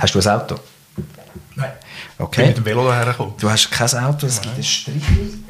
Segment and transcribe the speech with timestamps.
[0.00, 0.56] Hast du ein Auto?
[1.54, 1.72] Nein.
[2.18, 2.40] Okay.
[2.42, 3.34] Bin mit dem Velo daher gekommen.
[3.40, 5.44] Du hast kein Auto, es gibt ein Strichli.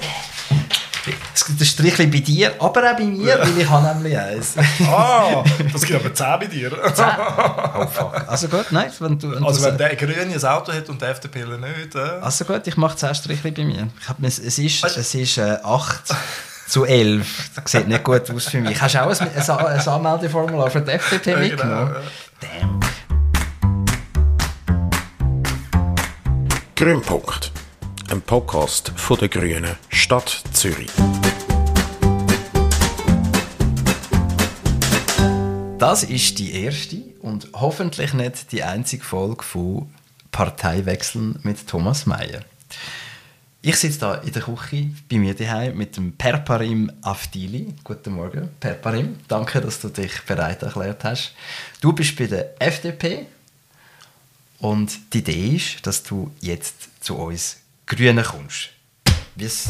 [1.34, 4.54] Es gibt ein Strichli bei dir, aber auch bei mir, weil ich habe nämlich eins.
[4.86, 6.72] Ah, das gibt aber 10 bei dir.
[6.72, 8.28] oh fuck.
[8.28, 8.90] Also gut, nein.
[8.98, 11.94] Wenn du, wenn Also du wenn der Grüne ein Auto hat und der FDP nicht,
[11.94, 13.88] äh, also gut, ich mache 10 Strichli bei mir.
[14.02, 16.00] Ich hab, es ist, es ist äh, 8
[16.68, 17.26] zu 11.
[17.54, 18.78] Das sieht nicht gut aus für mich.
[18.80, 21.96] Hast du auch ein, ein, ein Anmeldeformular für die FDP Ja, genau, mitgenommen?
[22.40, 22.80] Damn.
[26.78, 27.50] Grünpunkt.
[28.08, 30.92] Ein Podcast von der Grünen Stadt Zürich.
[35.78, 39.92] Das ist die erste und hoffentlich nicht die einzige Folge von
[40.30, 42.42] Parteiwechseln mit Thomas Mayer.
[43.60, 47.74] Ich sitze da in der Küche bei mir daheim mit dem Perparim Afdili.
[47.82, 49.16] Guten Morgen, Perparim.
[49.26, 51.34] Danke, dass du dich bereit erklärt hast.
[51.80, 53.26] Du bist bei der FDP
[54.60, 58.70] und die Idee ist, dass du jetzt zu uns Grünen kommst.
[59.34, 59.68] Wie's,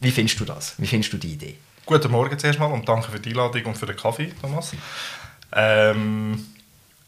[0.00, 0.74] wie findest du das?
[0.78, 1.56] Wie findest du die Idee?
[1.84, 4.72] Guten Morgen zuerst mal und danke für die Einladung und für den Kaffee, Thomas.
[5.52, 6.46] Ähm,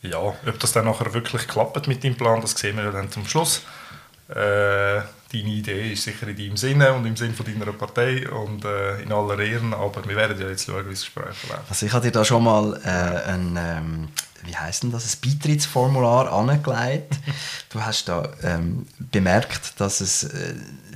[0.03, 3.27] ja, ob das dann nachher wirklich klappt mit deinem Plan, das sehen wir dann zum
[3.27, 3.63] Schluss.
[4.29, 8.65] Äh, deine Idee ist sicher in deinem Sinne und im Sinne von deiner Partei und
[8.65, 11.69] äh, in aller Ehren, aber wir werden ja jetzt schauen, wie das Gespräch verläuft.
[11.69, 14.09] Also ich habe dir da schon mal äh, ein, ähm,
[14.45, 17.19] wie heißt denn das, ein Beitrittsformular angelegt.
[17.71, 20.55] du hast da ähm, bemerkt, dass es äh,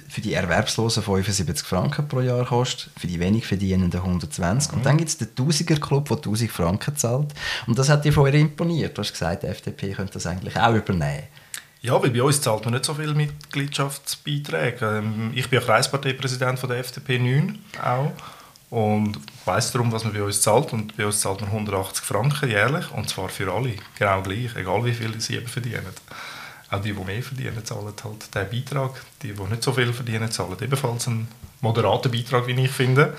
[0.08, 4.72] für die Erwerbslosen 75 Franken pro Jahr kostet, für die wenig Verdienenden 120.
[4.72, 7.34] Und dann gibt es den Tausiger-Club, der 1000 Franken zahlt.
[7.66, 8.96] Und das hat dir vorher imponiert.
[8.96, 11.24] Du hast gesagt, die FDP könnte das eigentlich auch übernehmen.
[11.80, 14.98] Ja, weil bei uns zahlt man nicht so viel Mitgliedschaftsbeiträge.
[14.98, 18.12] Ähm, ich bin ja Kreisparteipräsident von der FDP 9 auch
[18.70, 20.72] und weiß darum, was man bei uns zahlt.
[20.72, 24.84] Und bei uns zahlt man 180 Franken jährlich und zwar für alle, genau gleich, egal
[24.84, 25.86] wie viel sie eben verdienen.
[26.70, 29.02] Auch die, die mehr verdienen, zahlen halt diesen Beitrag.
[29.22, 31.28] Die, die nicht so viel verdienen, zahlen ebenfalls einen
[31.60, 33.14] moderaten Beitrag, wie ich finde.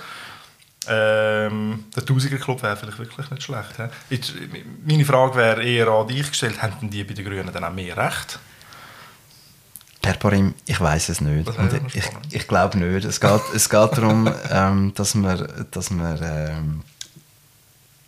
[0.88, 3.75] Ähm, der Tausiger Club wäre vielleicht wirklich nicht schlecht.
[4.09, 4.19] He?
[4.85, 7.97] Meine Frage wäre eher an dich gestellt, hätten die bei den Grünen dann auch mehr
[7.97, 8.40] Recht?
[10.01, 11.49] Perparim, ich weiß es nicht.
[11.93, 13.05] Ich ich glaube nicht.
[13.05, 16.81] Es geht, es geht darum, ähm, dass man, dass man ähm,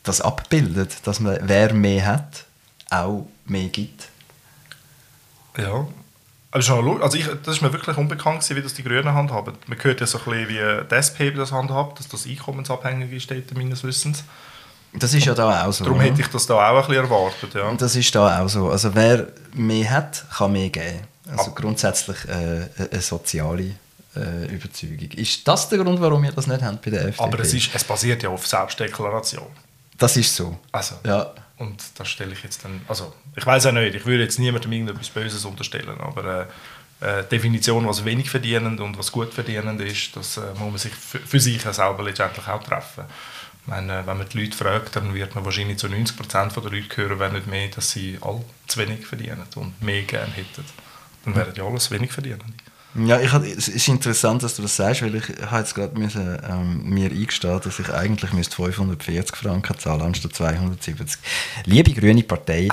[0.03, 2.45] das abbildet, dass man, wer mehr hat,
[2.89, 4.07] auch mehr gibt.
[5.57, 5.87] Ja.
[6.53, 9.53] Aber also ich, das ist mir wirklich unbekannt, wie das die Grünen handhaben.
[9.67, 13.55] Man hört ja so ein bisschen, wie die SP das handhabt, dass das einkommensabhängig ist,
[13.55, 14.25] meines Wissens.
[14.93, 15.85] Das ist ja da auch so.
[15.85, 17.53] Darum hätte ich das da auch ein bisschen erwartet.
[17.53, 17.73] Ja.
[17.75, 18.69] Das ist da auch so.
[18.69, 21.07] Also wer mehr hat, kann mehr geben.
[21.29, 23.75] Also grundsätzlich äh, eine soziale
[24.15, 25.11] äh, Überzeugung.
[25.11, 27.23] Ist das der Grund, warum ihr das nicht habt bei der FDP?
[27.23, 29.47] Aber es, ist, es basiert ja auf Selbstdeklaration.
[29.97, 30.57] Das ist so.
[30.71, 31.33] Also, Ja.
[31.57, 32.81] Und das stelle ich jetzt dann.
[32.87, 36.47] Also, ich weiß auch nicht, ich würde jetzt niemandem irgendetwas Böses unterstellen, aber
[37.01, 40.69] äh, äh, die Definition, was wenig verdienend und was gut verdienend ist, das äh, muss
[40.69, 43.05] man sich für, für sich ja selber letztendlich auch treffen.
[43.61, 46.71] Ich meine, äh, wenn man die Leute fragt, dann wird man wahrscheinlich zu 90% der
[46.71, 50.65] Leute hören, wenn nicht mehr, dass sie all zu wenig verdienen und mehr gerne hätten.
[51.25, 52.45] Dann wären ja alles wenig verdienende.
[52.93, 56.37] Ja, ich es ist interessant, dass du das sagst, weil ich habe jetzt gerade müssen,
[56.49, 61.17] ähm, mir eingestehen, dass ich eigentlich müsste 540 Franken zahlen anstatt 270.
[61.65, 62.67] Liebe grüne Partei,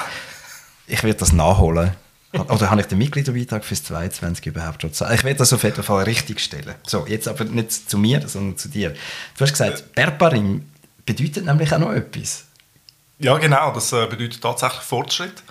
[0.89, 1.93] ich werde das nachholen.
[2.33, 5.15] Oder habe ich den Mitgliederbeitrag fürs 22 überhaupt schon gezahlt?
[5.15, 6.75] Ich werde das auf jeden Fall richtig stellen.
[6.87, 8.91] So, jetzt aber nicht zu mir, sondern zu dir.
[8.91, 10.69] Du hast gesagt, Berparim
[11.07, 12.45] bedeutet nämlich auch noch etwas.
[13.19, 15.43] Ja, genau, das äh, bedeutet tatsächlich Fortschritt.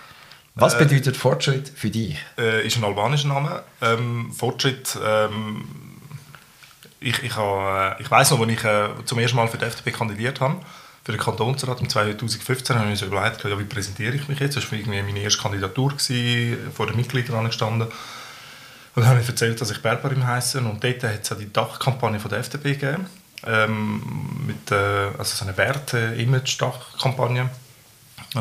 [0.59, 2.17] Was Äh, bedeutet Fortschritt für dich?
[2.37, 3.63] äh, ist ein albanischer Name.
[3.81, 4.97] Ähm, Fortschritt.
[5.03, 5.65] Ähm,
[6.99, 9.91] ich ich, äh, ich weiß noch, als ich äh, zum ersten Mal für die FDP
[9.91, 10.55] kandidiert habe,
[11.03, 14.57] für den Kantonsrat im 2015, habe ich mir überlegt, ja, wie präsentiere ich mich jetzt?
[14.57, 17.87] Das war irgendwie meine erste Kandidatur, gewesen, vor den Mitgliedern angestanden.
[17.87, 20.59] Und dann habe ich erzählt, dass ich Berberim heiße.
[20.59, 23.05] Und dort hat es die Dachkampagne von der FDP gegeben.
[23.45, 24.01] Ähm,
[24.47, 24.75] mit, äh,
[25.19, 27.49] also so eine Werte-Image-Dachkampagne,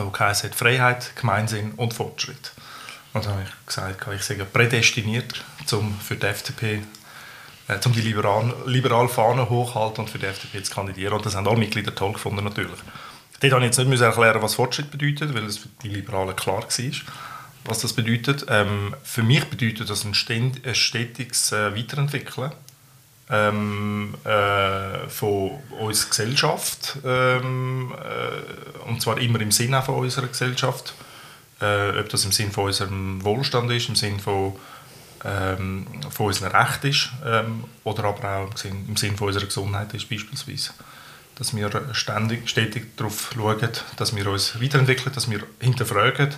[0.05, 2.53] die geheißen hat Freiheit, Gemeinsinn und Fortschritt.
[3.13, 6.83] Und dann habe ich gesagt, ich sei prädestiniert, um für die FDP
[7.69, 11.15] äh, die liberalen liberal Fahne hochhalten und für die FDP zu kandidieren.
[11.15, 12.79] Und das haben alle Mitglieder toll gefunden, natürlich.
[13.41, 16.93] Dort habe jetzt nicht erklären, was Fortschritt bedeutet, weil es für die Liberalen klar war,
[17.65, 18.47] was das bedeutet.
[18.49, 22.53] Ähm, für mich bedeutet das ein stetiges äh, Weiterentwickeln
[23.31, 26.99] ähm, äh, von unserer Gesellschaft.
[27.05, 30.95] Ähm, äh, und zwar immer im Sinne von unserer Gesellschaft.
[31.61, 34.55] Äh, ob das im Sinne von unserem Wohlstand ist, im Sinne von
[35.25, 39.47] ähm, von unserem Recht ist ähm, oder aber auch im Sinn, im Sinn von unserer
[39.47, 40.71] Gesundheit ist beispielsweise.
[41.37, 46.35] Dass wir ständig, stetig darauf schauen, dass wir uns weiterentwickeln, dass wir hinterfragen,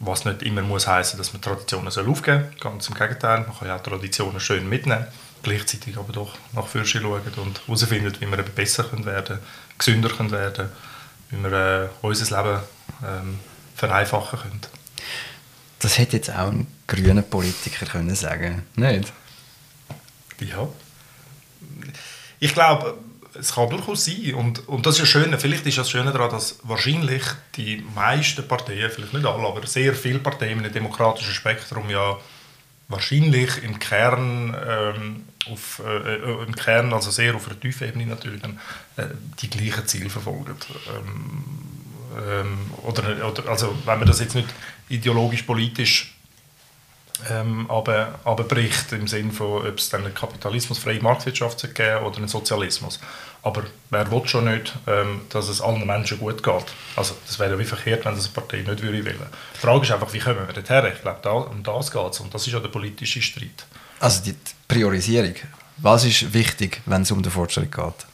[0.00, 2.60] was nicht immer muss heißen, dass man Traditionen aufgeben soll.
[2.60, 5.06] Ganz im Gegenteil, man kann ja auch Traditionen schön mitnehmen,
[5.42, 9.38] gleichzeitig aber doch nach vorne schauen und herausfinden, wie wir eben besser können werden
[9.78, 10.68] gesünder können werden
[11.30, 12.62] wie wir äh, unser Leben
[13.04, 13.38] ähm,
[13.74, 14.60] vereinfachen können.
[15.78, 19.12] Das hätte jetzt auch ein grüner Politiker können sagen nicht?
[20.40, 20.68] Ja.
[22.40, 22.98] Ich glaube,
[23.38, 24.34] es kann durchaus sein.
[24.34, 27.22] Und, und das ist ja schön, vielleicht ist das Schöne daran, dass wahrscheinlich
[27.56, 32.16] die meisten Parteien, vielleicht nicht alle, aber sehr viele Parteien im demokratischen Spektrum ja
[32.88, 38.06] wahrscheinlich im Kern, ähm, auf, äh, äh, im Kern, also sehr auf einer tiefen Ebene
[38.06, 38.58] natürlich, dann,
[38.96, 39.06] äh,
[39.40, 40.56] die gleichen Ziele verfolgen.
[40.88, 41.68] Ähm,
[42.26, 44.48] ähm, oder, oder, also wenn man das jetzt nicht
[44.88, 46.17] ideologisch, politisch
[47.30, 52.04] ähm, aber, aber bricht im Sinne von, ob es dann einen Kapitalismus, freie Marktwirtschaft geben
[52.04, 53.00] oder einen Sozialismus.
[53.42, 56.64] Aber wer will schon nicht, ähm, dass es allen Menschen gut geht?
[56.96, 59.16] Also das wäre ja wie verkehrt, wenn das eine Partei nicht würde wollen.
[59.54, 60.92] Die Frage ist einfach, wie kommen wir dorthin?
[60.92, 63.66] Ich glaube, da, um das geht es und das ist ja der politische Streit.
[64.00, 64.34] Also die
[64.66, 65.34] Priorisierung.
[65.78, 68.06] Was ist wichtig, wenn es um den Fortschritt geht?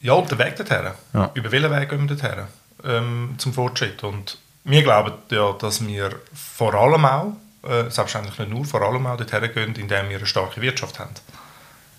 [0.00, 0.92] Ja, und der Weg dorthin.
[1.12, 1.30] Ja.
[1.34, 2.44] Über welchen Weg gehen wir dorthin
[2.84, 4.02] ähm, zum Fortschritt?
[4.04, 7.32] Und wir glauben ja, dass wir vor allem auch
[7.62, 11.14] äh, selbstverständlich nicht nur, vor allem auch dorthin gehen, indem wir eine starke Wirtschaft haben.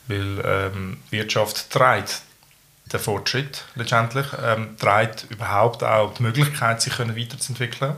[0.08, 2.22] Weil ähm, Wirtschaft trägt
[2.92, 7.96] den Fortschritt letztendlich, ähm, trägt überhaupt auch die Möglichkeit, sich können weiterzuentwickeln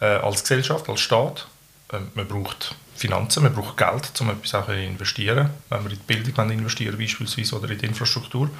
[0.00, 1.46] äh, als Gesellschaft, als Staat.
[1.92, 5.98] Ähm, man braucht Finanzen, man braucht Geld, um etwas auch zu investieren, wenn wir in
[5.98, 8.50] die Bildung investieren beispielsweise oder in die Infrastruktur.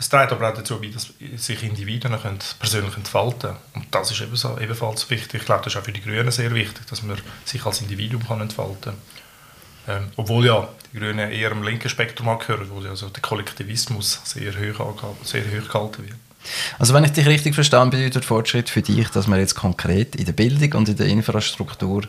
[0.00, 3.56] Es trägt aber auch dazu bei, dass sich Individuen können persönlich entfalten können.
[3.74, 5.40] Und das ist ebenso, ebenfalls wichtig.
[5.40, 8.26] Ich glaube, das ist auch für die Grünen sehr wichtig, dass man sich als Individuum
[8.26, 8.94] kann entfalten kann.
[9.88, 14.52] Ähm, obwohl ja die Grünen eher im linken Spektrum angehören, wo also der Kollektivismus sehr
[14.52, 16.16] hoch, sehr hoch gehalten wird.
[16.78, 20.26] Also wenn ich dich richtig verstanden bedeutet Fortschritt für dich, dass man jetzt konkret in
[20.26, 22.04] der Bildung und in der Infrastruktur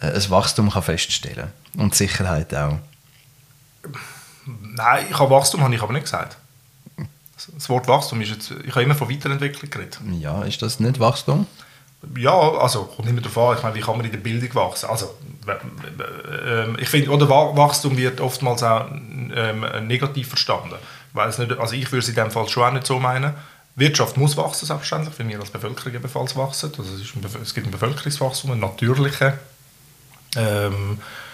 [0.00, 2.78] äh, ein Wachstum kann feststellen und Sicherheit auch?
[4.46, 6.36] Nein, ich habe Wachstum habe ich aber nicht gesagt.
[7.54, 9.98] Das Wort Wachstum ist jetzt, ich habe immer von Weiterentwicklung geredet.
[10.18, 11.46] Ja, ist das nicht Wachstum?
[12.16, 14.88] Ja, also kommt immer darauf an, ich meine, wie kann man in der Bildung wachsen?
[14.88, 15.14] Also,
[15.46, 20.76] äh, ich finde, oder Wachstum wird oftmals auch ähm, negativ verstanden.
[21.12, 23.34] Weil es nicht, also ich würde es in dem Fall schon auch nicht so meinen.
[23.76, 26.72] Wirtschaft muss wachsen, selbstverständlich, wenn wir als Bevölkerung ebenfalls wachsen.
[26.76, 29.34] Also es, ist ein, es gibt ein Bevölkerungswachstum, ein natürliches.
[30.36, 31.29] Ähm, äh,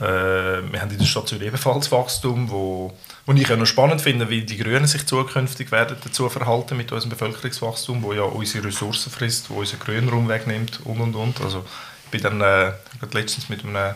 [0.00, 2.92] wir haben in der Stadt Zürich ebenfalls Wachstum, wo
[3.26, 6.90] und ich auch noch spannend finde, wie die Grünen sich zukünftig werden dazu verhalten mit
[6.90, 11.40] unserem Bevölkerungswachstum, wo ja unsere Ressourcen frisst, wo unseren Grünraum wegnimmt und und und.
[11.42, 11.64] Also
[12.06, 12.72] ich bin dann äh,
[13.12, 13.94] letztens mit einem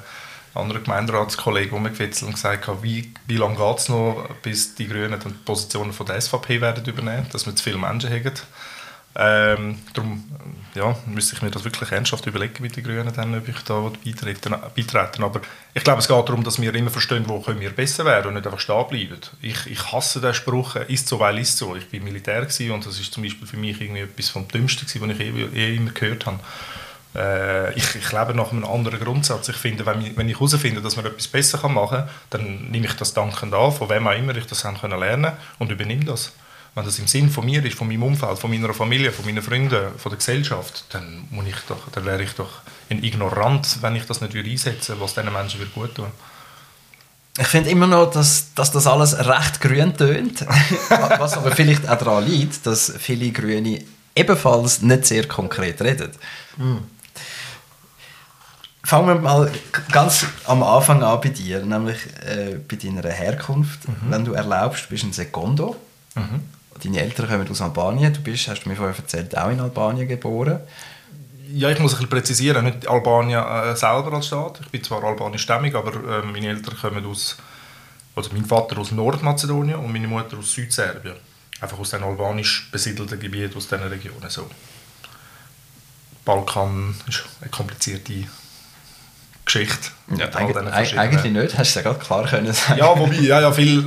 [0.55, 5.31] anderen Gemeinderatskollegen rumgewitzelt und gesagt, wie, wie lange geht es noch, bis die Grünen die
[5.31, 8.33] Positionen von der SVP werden übernehmen, dass wir zu viele Menschen haben.
[9.17, 10.25] Ähm, darum
[10.75, 13.93] ja, müsste ich mir das wirklich ernsthaft überlegen mit den Grünen, dann, ob ich da
[14.05, 15.41] beitreten, beitreten Aber
[15.73, 18.35] ich glaube, es geht darum, dass wir immer verstehen, wo können wir besser werden und
[18.35, 19.21] nicht einfach stehen bleiben.
[19.41, 21.77] Ich, ich hasse den Spruch, ist so, weil ist so.
[21.77, 25.11] Ich war Militär und das ist zum Beispiel für mich irgendwie etwas vom Dümmsten, was
[25.11, 26.41] ich eh, eh immer gehört habe.
[27.15, 29.49] Äh, ich, ich, lebe nach einem anderen Grundsatz.
[29.49, 32.87] Ich finde, wenn ich, wenn ich herausfinde, dass man etwas besser machen kann, dann nehme
[32.87, 36.33] ich das dankend an, von wem auch immer ich das lernen und übernehme das
[36.75, 39.43] wenn das im Sinn von mir ist, von meinem Umfeld, von meiner Familie, von meinen
[39.43, 43.97] Freunden, von der Gesellschaft, dann, muss ich doch, dann wäre ich doch ein Ignorant, wenn
[43.97, 46.07] ich das nicht einsetzen würde, was diesen Menschen wird gut tun
[47.39, 50.47] ich finde immer noch, dass, dass das alles recht grün tönt.
[51.19, 53.85] Was aber vielleicht auch daran liegt, dass viele Grüne
[54.15, 56.13] ebenfalls nicht sehr konkret reden.
[56.57, 56.77] Mm.
[58.85, 59.51] Fangen wir mal
[59.91, 63.89] ganz am Anfang an bei dir, nämlich äh, bei deiner Herkunft.
[63.89, 64.11] Mhm.
[64.11, 65.75] Wenn du erlaubst, bist du ein Sekondo.
[66.15, 68.13] Mhm deine Eltern kommen aus Albanien.
[68.13, 70.61] Du bist, hast du mir vorher erzählt, auch in Albanien geboren.
[71.53, 74.61] Ja, ich muss ein bisschen präzisieren, nicht Albanien äh, selber als Staat.
[74.63, 77.37] Ich bin zwar albanischstämmig, aber äh, meine Eltern kommen aus,
[78.17, 81.15] also mein Vater aus Nordmazedonien und meine Mutter aus Südserbien.
[81.61, 84.29] Einfach aus den albanisch besiedelten Gebieten, aus diesen Regionen.
[84.29, 84.51] So.
[86.25, 88.25] Balkan ist eine komplizierte
[89.45, 89.91] Geschichte.
[90.17, 92.79] Ja, eigentlich, eigentlich nicht, hast du es ja gerade klar können sagen.
[92.79, 93.85] Ja, wobei, ja, ja, viel,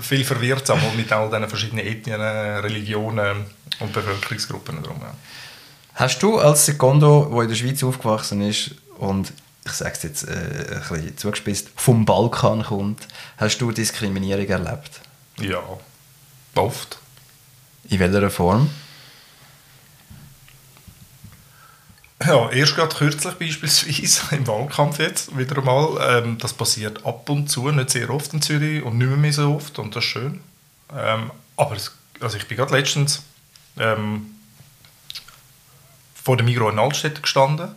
[0.00, 3.46] viel verwirrt mit all diesen verschiedenen Ethnien, Religionen
[3.80, 4.96] und Bevölkerungsgruppen drum.
[5.00, 5.14] Ja.
[5.94, 9.32] Hast du als Sekondo, der in der Schweiz aufgewachsen ist und
[9.64, 13.06] ich sage es jetzt äh, ein bisschen zugespitzt, vom Balkan kommt,
[13.36, 15.00] hast du Diskriminierung erlebt?
[15.40, 15.62] Ja,
[16.54, 16.98] oft.
[17.88, 18.70] In welcher Form?
[22.26, 25.98] Ja, erst gerade kürzlich beispielsweise im Wahlkampf jetzt wieder einmal.
[26.00, 29.54] Ähm, das passiert ab und zu, nicht sehr oft in Zürich und nicht mehr so
[29.54, 30.40] oft und das ist schön.
[30.96, 33.22] Ähm, aber es, also ich bin gerade letztens
[33.78, 34.26] ähm,
[36.14, 37.74] vor dem Migros in Altstädt gestanden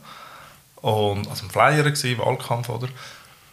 [0.75, 2.87] Und, also ein Flyer gewesen, Wahlkampf, oder?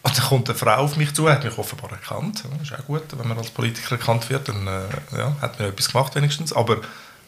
[0.03, 2.45] Und dann kommt eine Frau auf mich zu, hat mich offenbar erkannt.
[2.59, 5.71] Das ist auch gut, wenn man als Politiker erkannt wird, dann äh, ja, hat man
[5.71, 6.53] etwas gemacht wenigstens.
[6.53, 6.83] Aber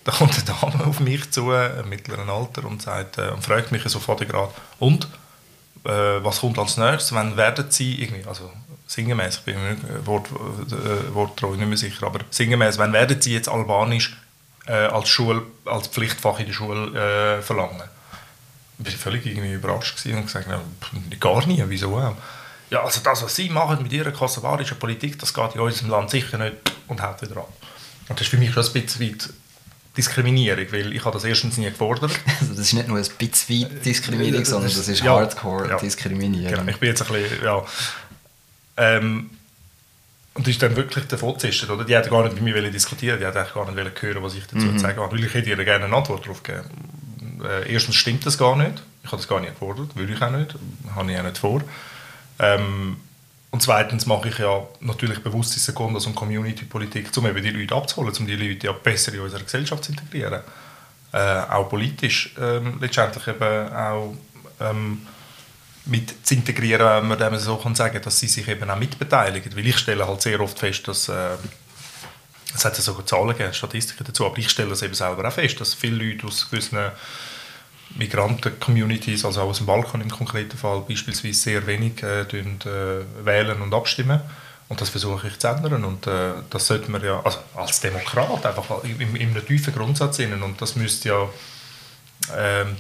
[0.07, 3.73] da kommt eine Dame auf mich zu, im mittleren Alter, und, sagt, äh, und fragt
[3.73, 5.09] mich so gerade, und,
[5.85, 5.89] äh,
[6.23, 7.13] was kommt als nächstes?
[7.13, 8.53] Wann werden Sie, irgendwie, also
[8.87, 13.33] sinngemäß, ich bin mir Wort, äh, worttreu nicht mehr sicher, aber sinngemäß, wann werden Sie
[13.33, 14.17] jetzt Albanisch
[14.67, 17.83] äh, als, Schule, als Pflichtfach in der Schule äh, verlangen?
[18.79, 20.61] Ich war völlig irgendwie überrascht und gesagt, na,
[21.19, 21.99] gar nie, wieso
[22.69, 26.11] ja, also das, was sie machen mit ihrer kosovarischen Politik, das geht in unserem Land
[26.11, 26.57] sicher nicht
[26.89, 27.53] und haut wieder ab.
[28.09, 29.31] Und das ist für mich schon ein bisschen weit
[29.97, 32.13] Diskriminierung, weil ich habe das erstens nie gefordert.
[32.41, 36.51] Also das ist nicht nur ein bisschen Diskriminierung, sondern das ist ja, Hardcore-Diskriminierung.
[36.51, 37.65] Ja, genau, ich bin jetzt ein bisschen, ja...
[38.77, 39.31] Ähm,
[40.35, 41.85] und das ist dann wirklich der Vorzistet, oder?
[41.85, 44.45] Die hätten gar nicht mit mir diskutieren die hätten eigentlich gar nicht hören was ich
[44.45, 44.79] dazu mhm.
[44.79, 46.69] sagen Weil ich hätte ihr gerne eine Antwort darauf gegeben.
[47.43, 48.83] Äh, erstens stimmt das gar nicht.
[49.03, 50.55] Ich habe das gar nicht gefordert, würde ich auch nicht.
[50.95, 51.63] Habe ich auch nicht vor.
[52.39, 52.99] Ähm,
[53.57, 57.75] und zweitens mache ich ja natürlich bewusst die Sekundas- und Community-Politik, um eben die Leute
[57.75, 60.43] abzuholen, um die Leute ja besser in unserer Gesellschaft zu integrieren.
[61.11, 64.15] Äh, auch politisch ähm, letztendlich eben auch
[64.61, 65.07] ähm,
[65.87, 69.57] mit zu integrieren, wenn man so kann sagen dass sie sich eben auch mitbeteiligen.
[69.57, 71.37] Weil ich stelle halt sehr oft fest, dass äh,
[72.55, 75.33] es hat ja sogar Zahlen gegeben, Statistiken dazu, aber ich stelle das eben selber auch
[75.33, 76.91] fest, dass viele Leute aus gewissen
[77.95, 83.63] Migranten-Communities, also auch aus dem Balkan im konkreten Fall, beispielsweise sehr wenig äh, äh, wählen
[83.63, 84.21] und abstimmen.
[84.69, 85.85] Und das versuche ich zu ändern.
[85.85, 90.19] Und äh, das sollte man ja also als Demokrat einfach in, in einem tiefen Grundsatz
[90.19, 90.43] innen.
[90.43, 91.29] Und das müsste ja
[92.37, 92.77] ähm,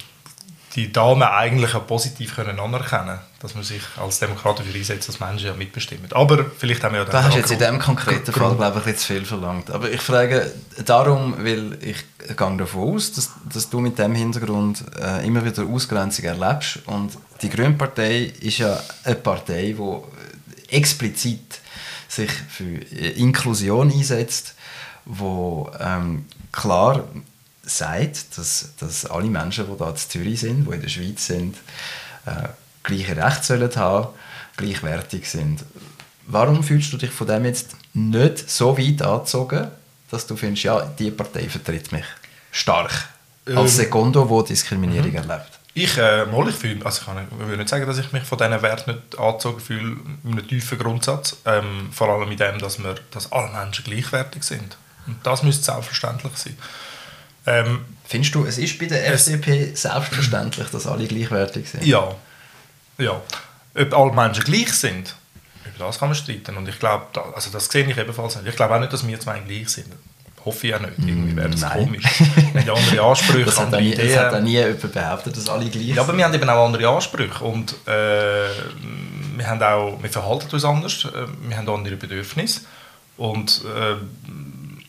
[0.76, 5.20] die Damen eigentlich auch positiv können anerkennen dass man sich als Demokrat dafür einsetzt, dass
[5.20, 6.10] Menschen ja mitbestimmen.
[6.12, 7.08] Aber vielleicht haben wir ja.
[7.08, 9.70] Da hast jetzt in diesem konkreten Fall, glaube ich, zu viel verlangt.
[9.70, 10.50] Aber ich frage
[10.84, 15.64] darum, weil ich gehe davon aus, dass, dass du mit dem Hintergrund äh, immer wieder
[15.64, 16.80] Ausgrenzung erlebst.
[16.86, 21.60] Und die Grüne Partei ist ja eine Partei, die explizit
[22.08, 22.78] sich für
[23.16, 24.54] Inklusion einsetzt,
[25.04, 27.04] wo ähm, klar
[27.66, 31.56] sagt, dass, dass alle Menschen, die hier in Zürich sind, die in der Schweiz sind,
[32.24, 32.48] äh,
[32.82, 34.08] gleiche Rechte sollen haben,
[34.56, 35.64] gleichwertig sind.
[36.26, 39.68] Warum fühlst du dich von dem jetzt nicht so weit angezogen,
[40.10, 42.04] dass du findest, ja, die Partei vertritt mich
[42.50, 43.08] stark
[43.46, 45.16] ähm, als Sekondo, wo Diskriminierung mhm.
[45.16, 45.50] erlebt?
[45.74, 48.22] Ich, äh, mal, ich, fühle, also ich, kann, ich will nicht sagen, dass ich mich
[48.22, 51.36] von diesen Werten nicht angezogen fühle, in einem tiefen Grundsatz.
[51.44, 54.78] Ähm, vor allem mit dem, dass, wir, dass alle Menschen gleichwertig sind.
[55.06, 56.56] Und das müsste selbstverständlich sein.
[57.46, 61.84] Ähm, Findest du, es ist bei der FDP selbstverständlich, dass alle gleichwertig sind?
[61.84, 62.14] Ja.
[62.98, 63.20] ja.
[63.74, 65.16] Ob alle Menschen gleich sind,
[65.64, 66.56] über das kann man streiten.
[66.56, 68.46] Und ich glaube, da, also das sehe ich ebenfalls nicht.
[68.46, 69.88] Ich glaube auch nicht, dass wir zwei gleich sind.
[70.44, 70.92] Hoffe ich auch nicht.
[70.98, 71.84] Irgendwie wäre das Nein.
[71.84, 72.04] komisch.
[72.52, 74.08] Wir haben andere Ansprüche, das andere nie, Ideen.
[74.08, 75.96] Das hat auch nie jemand behauptet, dass alle gleich sind.
[75.96, 77.44] Ja, aber wir haben eben auch andere Ansprüche.
[77.44, 78.48] Und äh,
[79.36, 81.04] wir, haben auch, wir verhalten uns anders.
[81.06, 82.60] Äh, wir haben andere Bedürfnisse.
[83.16, 83.96] Und äh,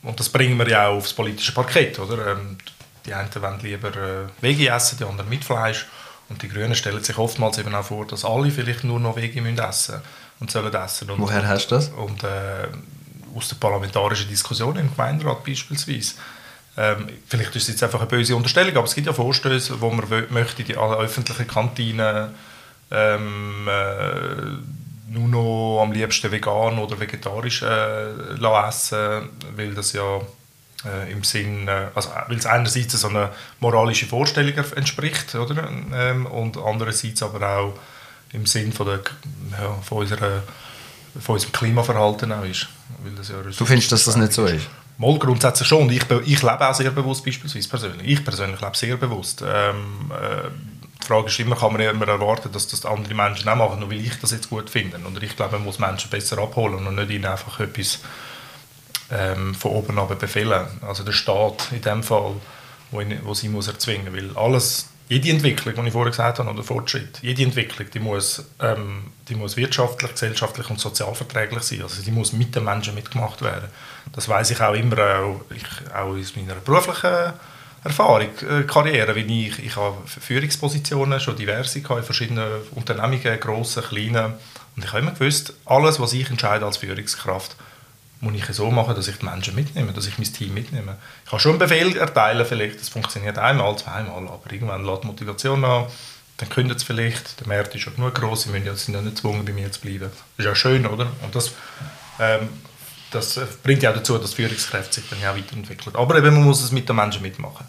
[0.08, 2.00] und das bringen wir ja auch aufs politische Parkett.
[2.00, 2.32] Oder?
[2.32, 2.58] Ähm,
[3.06, 5.86] die einen wollen lieber äh, Veggie essen, die anderen mit Fleisch.
[6.30, 9.42] Und die Grünen stellen sich oftmals eben auch vor, dass alle vielleicht nur noch Veggie
[9.42, 10.02] müssen essen
[10.40, 11.10] und sollen essen.
[11.10, 11.90] Und, Woher hast du das?
[11.90, 12.68] Und, äh,
[13.36, 16.16] aus der parlamentarischen Diskussion im Gemeinderat beispielsweise.
[16.76, 19.90] Ähm, vielleicht ist es jetzt einfach eine böse Unterstellung, aber es gibt ja Vorstöße, wo
[19.90, 22.34] man möchte die öffentlichen Kantinen
[22.92, 30.22] ähm, äh, nur noch am liebsten vegan oder vegetarisch äh, essen, weil das ja
[30.86, 35.70] äh, im Sinn, äh, also weil es einerseits so eine moralische Vorstellung entspricht, oder?
[35.94, 37.74] Ähm, und andererseits aber auch
[38.34, 39.00] im Sinn von, der,
[39.52, 40.44] ja, von, unserer,
[41.20, 42.68] von unserem Klimaverhalten auch ist.
[43.04, 44.68] Weil das ja du findest, dass das nicht so ist?
[44.98, 45.90] Mal grundsätzlich schon.
[45.92, 48.08] Ich, ich lebe auch sehr bewusst beispielsweise persönlich.
[48.08, 49.44] Ich persönlich lebe sehr bewusst.
[49.46, 50.50] Ähm, äh,
[51.08, 53.90] die Frage ist immer, kann man immer erwarten, dass das andere Menschen auch machen, nur
[53.90, 54.98] weil ich das jetzt gut finde.
[54.98, 58.00] Und ich glaube, man muss Menschen besser abholen und nicht ihnen einfach etwas
[59.10, 60.68] ähm, von oben ab befehlen.
[60.82, 62.34] Also der Staat in dem Fall,
[62.92, 66.50] wo, ihn, wo sie muss erzwingen weil alles, jede Entwicklung, die ich vorher gesagt habe,
[66.50, 71.84] oder Fortschritt, jede Entwicklung, die muss, ähm, die muss wirtschaftlich, gesellschaftlich und sozialverträglich sein.
[71.84, 73.70] Also die muss mit den Menschen mitgemacht werden.
[74.12, 77.32] Das weiß ich auch immer, auch, ich, auch aus meiner beruflichen
[77.84, 84.34] Erfahrung, äh, Karriere, wie ich, ich habe Führungspositionen, schon diverse in verschiedenen Unternehmungen, grossen, kleinen.
[84.76, 87.56] Und ich habe immer gewusst, alles, was ich entscheide als Führungskraft,
[88.20, 90.98] muss ich so machen, dass ich die Menschen mitnehme, dass ich mein Team mitnehme.
[91.24, 95.08] Ich kann schon einen Befehl erteilen, vielleicht, das funktioniert einmal, zweimal, aber irgendwann lädt die
[95.08, 95.86] Motivation an,
[96.38, 99.46] dann kündet es vielleicht, der Markt ist schon genug groß, sie sind ja nicht gezwungen,
[99.46, 100.10] bei mir zu bleiben.
[100.12, 101.08] Das ist ja schön, oder?
[101.24, 101.52] Und das
[102.20, 102.50] ähm,
[103.12, 105.96] das äh, bringt ja auch dazu, dass Führungskräfte sich dann ja weiterentwickeln.
[105.96, 107.66] Aber eben, man muss es mit den Menschen mitmachen.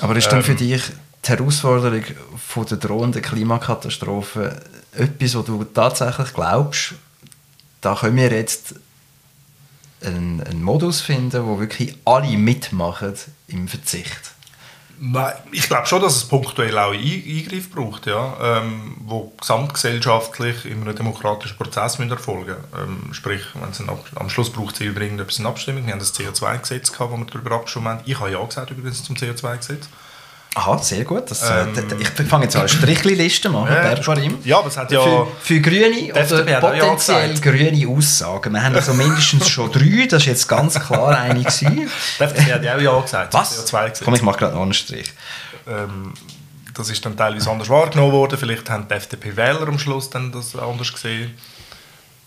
[0.00, 0.82] Aber ist dann ähm, für dich
[1.24, 2.02] die Herausforderung
[2.48, 4.60] von der drohenden Klimakatastrophe
[4.92, 6.94] etwas, wo du tatsächlich glaubst,
[7.80, 8.74] da können wir jetzt
[10.04, 13.14] einen, einen Modus finden, wo wirklich alle mitmachen
[13.48, 14.31] im Verzicht?
[15.04, 20.80] Nein, ich glaube schon, dass es punktuell auch Eingriff braucht, ja, ähm, wo gesamtgesellschaftlich in
[20.80, 23.82] einem demokratischen Prozess erfolgen ähm, Sprich, wenn es
[24.14, 25.86] am Schluss braucht es irgendetwas eine Abstimmung.
[25.86, 28.00] Wir haben das CO2-Gesetz gehabt, wo wir darüber abgestimmt haben.
[28.06, 29.88] Ich habe ja gesagt übrigens zum CO2-Gesetz.
[30.54, 31.30] Aha, sehr gut.
[31.30, 33.94] Das, äh, ähm, ich fange jetzt an eine Strichliste machen, ja,
[34.44, 35.02] ja, aber es hat ja...
[35.02, 38.52] Für, für grüne oder potenziell grüne Aussagen.
[38.52, 41.88] Wir haben also mindestens schon drei, das ist jetzt ganz klar eine gewesen.
[42.18, 43.32] Die FDP hat ja auch Ja gesagt.
[43.32, 43.72] Was?
[44.04, 45.10] Komm, ich mache gerade einen Strich.
[45.66, 46.12] Ähm,
[46.74, 48.38] das ist dann teilweise anders wahrgenommen worden.
[48.38, 51.34] Vielleicht haben die FDP-Wähler am Schluss dann das anders gesehen.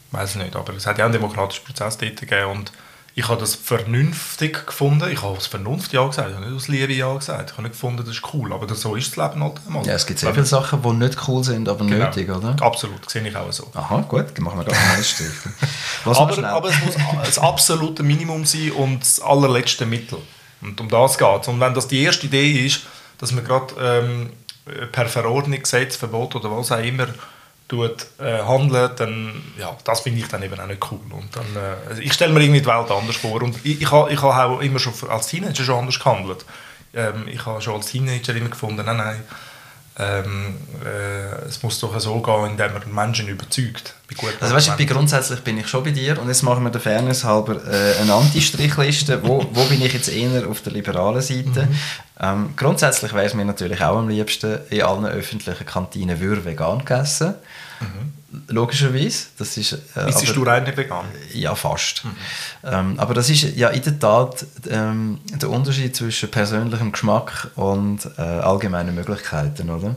[0.07, 2.71] Ich weiß nicht, aber es hat ja einen demokratischen Prozess dort gegeben und
[3.17, 5.09] ich habe das vernünftig gefunden.
[5.09, 7.51] Ich habe aus Vernunft Ja gesagt, ich habe nicht aus Liebe Ja gesagt.
[7.51, 9.85] Ich habe nicht gefunden, das ist cool, aber so ist das Leben halt einmal.
[9.87, 12.05] Ja, es gibt sehr viele Sachen, die nicht cool sind, aber genau.
[12.05, 12.57] nötig, oder?
[12.59, 13.71] Absolut, sehe ich auch so.
[13.73, 15.29] Aha, gut, machen wir gerade einen Strich.
[16.03, 20.17] aber, aber es muss das absolute Minimum sein und das allerletzte Mittel.
[20.61, 21.47] Und um das geht es.
[21.47, 22.81] Und wenn das die erste Idee ist,
[23.17, 24.29] dass man gerade ähm,
[24.91, 27.07] per Verordnung, Gesetz, Verbot oder was auch immer
[27.67, 30.99] tut, äh, handeln, dann, ja, das finde ich dann eben auch nicht cool.
[31.11, 33.41] Und dann, äh, also ich stelle mir irgendwie die Welt anders vor.
[33.41, 36.45] Und ich, ich habe ich ha auch immer schon als Teenager schon anders gehandelt.
[36.93, 39.23] Ähm, ich habe schon als Teenager immer gefunden, nein, nein,
[39.97, 43.93] ähm, äh, es muss doch so gehen, indem man Menschen überzeugt.
[44.41, 46.81] Also weißt, ich bin grundsätzlich bin ich schon bei dir und jetzt machen wir der
[46.81, 49.25] Fairness halber äh, eine Anti-Strichliste.
[49.25, 51.63] wo, wo bin ich jetzt eher auf der liberalen Seite?
[51.63, 51.79] Mhm.
[52.19, 56.79] Ähm, grundsätzlich wäre es mir natürlich auch am liebsten, in allen öffentlichen Kantinen würde vegan
[56.79, 57.35] gegessen.
[57.79, 58.14] Mhm.
[58.47, 59.27] Logischerweise.
[59.37, 61.05] Das ist, äh, Bist du rein vegan?
[61.33, 62.03] Ja, fast.
[62.05, 62.09] Mhm.
[62.63, 67.99] Ähm, aber das ist ja in der Tat ähm, der Unterschied zwischen persönlichem Geschmack und
[68.17, 69.89] äh, allgemeinen Möglichkeiten, oder?
[69.89, 69.95] Mhm.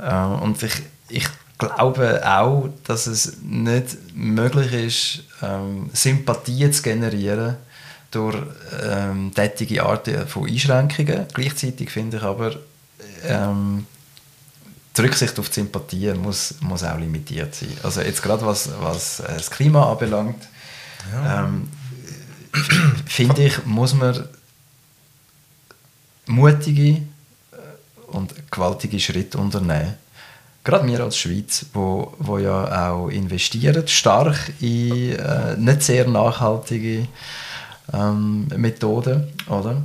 [0.00, 1.28] Ähm, und ich, ich
[1.58, 7.56] glaube auch, dass es nicht möglich ist, ähm, Sympathie zu generieren
[8.10, 8.36] durch
[8.82, 11.26] ähm, tätige Arten von Einschränkungen.
[11.32, 12.54] Gleichzeitig finde ich aber,
[13.24, 13.86] ähm,
[14.96, 17.76] die Rücksicht auf die Sympathie muss, muss auch limitiert sein.
[17.82, 20.48] Also jetzt gerade was, was äh, das Klima anbelangt,
[21.12, 21.44] ja.
[21.44, 21.68] ähm,
[23.06, 24.28] finde ich, muss man
[26.26, 27.00] mutige äh,
[28.08, 29.94] und gewaltige Schritte unternehmen.
[30.64, 37.08] Gerade wir als Schweiz, wo, wo ja auch investieren stark in äh, nicht sehr nachhaltige
[37.92, 39.82] ähm, Methoden, oder?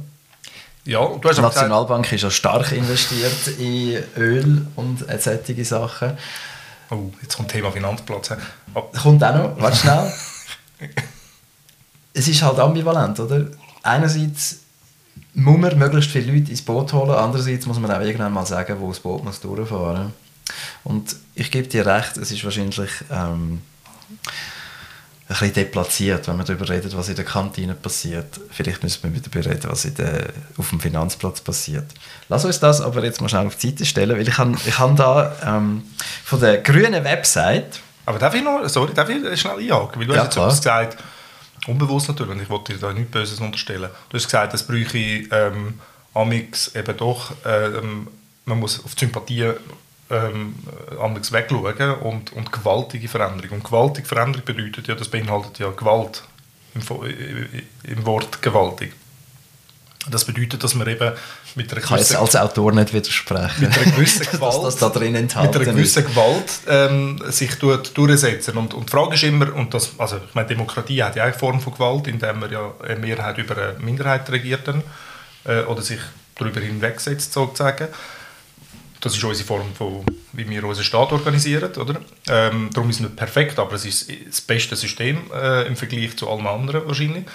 [0.88, 6.18] Ja, du hast die Nationalbank gesagt, ist ja stark investiert in Öl und solche Sachen.
[6.90, 8.32] Oh, jetzt kommt Thema Finanzplatz.
[8.74, 8.84] Oh.
[9.04, 10.14] Kommt auch noch, warte schnell.
[12.14, 13.48] es ist halt ambivalent, oder?
[13.84, 14.60] Einerseits
[15.34, 18.78] muss man möglichst viele Leute ins Boot holen, andererseits muss man auch irgendwann mal sagen,
[18.80, 20.14] wo das Boot muss durchfahren muss.
[20.86, 22.92] Und ich gebe dir recht, es ist wahrscheinlich...
[23.12, 23.62] Ähm,
[25.30, 28.40] ein bisschen deplatziert, wenn man darüber redet, was in der Kantine passiert.
[28.50, 31.86] Vielleicht müssen wir wieder darüber reden, was in der, auf dem Finanzplatz passiert.
[32.30, 34.80] Lass uns das aber jetzt mal schnell auf die Seite stellen, weil ich habe ich
[34.80, 35.84] hab da ähm,
[36.24, 37.82] von der grünen Website...
[38.06, 40.00] Aber darf ich noch, sorry, darf ich schnell einhaken?
[40.00, 41.04] Weil du ja, hast jetzt gesagt,
[41.68, 44.98] unbewusst natürlich, und ich wollte dir da nichts Böses unterstellen, du hast gesagt, es bräuchte
[44.98, 45.82] ähm,
[46.14, 48.08] Amix eben doch, ähm,
[48.46, 49.52] man muss auf die Sympathie
[50.10, 50.56] ähm,
[51.02, 53.58] anders wegschauen und, und gewaltige Veränderung.
[53.58, 56.24] Und gewaltige Veränderung bedeutet ja, das beinhaltet ja Gewalt
[56.74, 56.82] im,
[57.84, 58.94] im Wort gewaltig.
[60.10, 61.12] Das bedeutet, dass man eben
[61.56, 62.16] mit einer gewissen...
[62.16, 63.62] als Autor nicht widersprechen.
[63.62, 68.58] Mit einer gewissen Gewalt, das da drin enthalten mit einer gewissen Gewalt ähm, sich durchsetzen.
[68.58, 71.34] Und, und die Frage ist immer, und das, also ich meine, Demokratie hat ja eine
[71.34, 74.84] Form von Gewalt, indem man ja eine Mehrheit über eine Minderheit regiert dann,
[75.46, 76.00] äh, oder sich
[76.36, 77.88] darüber hinwegsetzt sozusagen.
[79.00, 81.72] Das ist unsere Form, von, wie wir unseren Staat organisieren.
[81.76, 82.02] Oder?
[82.28, 86.18] Ähm, darum ist es nicht perfekt, aber es ist das beste System äh, im Vergleich
[86.18, 87.26] zu allen anderen wahrscheinlich.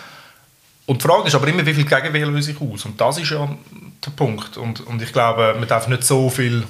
[0.87, 2.85] Und die Frage ist aber immer, wie viel Gegenwehr löse ich aus?
[2.85, 3.57] Und das ist ja
[4.05, 4.57] der Punkt.
[4.57, 6.65] Und, und ich glaube, man darf nicht so viel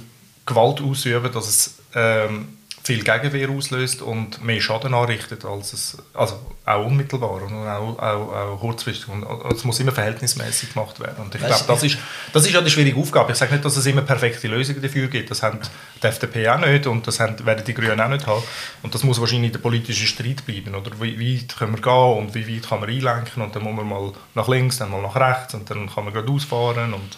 [0.44, 6.40] Gewalt ausüben, dass es ähm, viel Gegenwehr auslöst und mehr Schaden anrichtet, als es, also
[6.64, 9.08] auch unmittelbar und auch, auch, auch kurzfristig.
[9.08, 11.24] Und es muss immer verhältnismäßig gemacht werden.
[11.24, 11.98] Und ich glaube, das ist,
[12.32, 13.32] das ist ja die schwierige Aufgabe.
[13.32, 15.30] Ich sage nicht, dass es immer perfekte Lösungen dafür gibt.
[15.30, 15.60] Das haben
[16.02, 18.42] die FDP auch nicht und das haben, werden die Grünen auch nicht haben.
[18.82, 20.74] Und das muss wahrscheinlich der politische Streit bleiben.
[20.74, 23.76] Oder wie weit können wir gehen und wie weit kann man einlenken und dann muss
[23.76, 27.16] man mal nach links, dann mal nach rechts und dann kann man gerade ausfahren und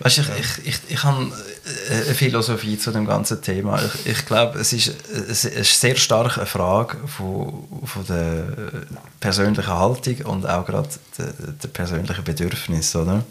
[0.00, 1.30] Weißt, ich, ich, ich, ich habe
[1.88, 3.80] äh, eine Philosophie zu dem ganzen Thema.
[3.82, 8.44] Ich, ich glaube, es ist, es ist sehr stark eine Frage von, von der
[9.20, 12.94] persönlichen Haltung und auch gerade der, der persönlichen Bedürfnis.
[12.96, 13.24] Oder?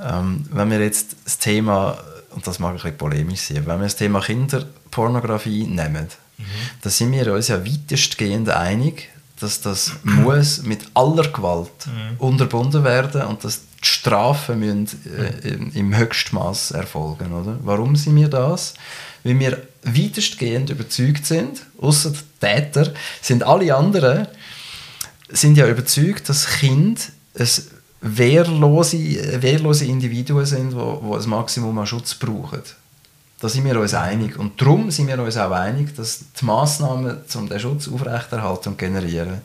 [0.00, 1.98] Ähm, wenn wir jetzt das Thema,
[2.30, 6.44] und das mag ein bisschen polemisch sein, wenn wir das Thema Kinderpornografie nehmen, mhm.
[6.82, 9.08] dann sind wir uns ja weitestgehend einig,
[9.40, 12.16] dass das muss mit aller Gewalt mhm.
[12.18, 17.32] unterbunden werden und dass die Strafen müssen, äh, im, Höchstmaß erfolgen.
[17.32, 17.58] Oder?
[17.62, 18.74] Warum sind wir das?
[19.22, 24.26] Weil wir weitestgehend überzeugt sind, außer Täter, sind alle anderen
[25.28, 27.00] sind ja überzeugt, dass Kinder
[27.38, 27.48] ein
[28.00, 32.62] wehrlose, wehrlose Individuen sind, die, die ein Maximum an Schutz brauchen.
[33.40, 34.38] Da sind wir uns einig.
[34.38, 38.78] Und darum sind wir uns auch einig, dass die Massnahmen, um den Schutz aufrechterhalten und
[38.78, 39.40] generieren,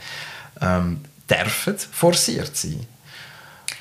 [0.61, 2.85] ähm, dürfen forciert sein.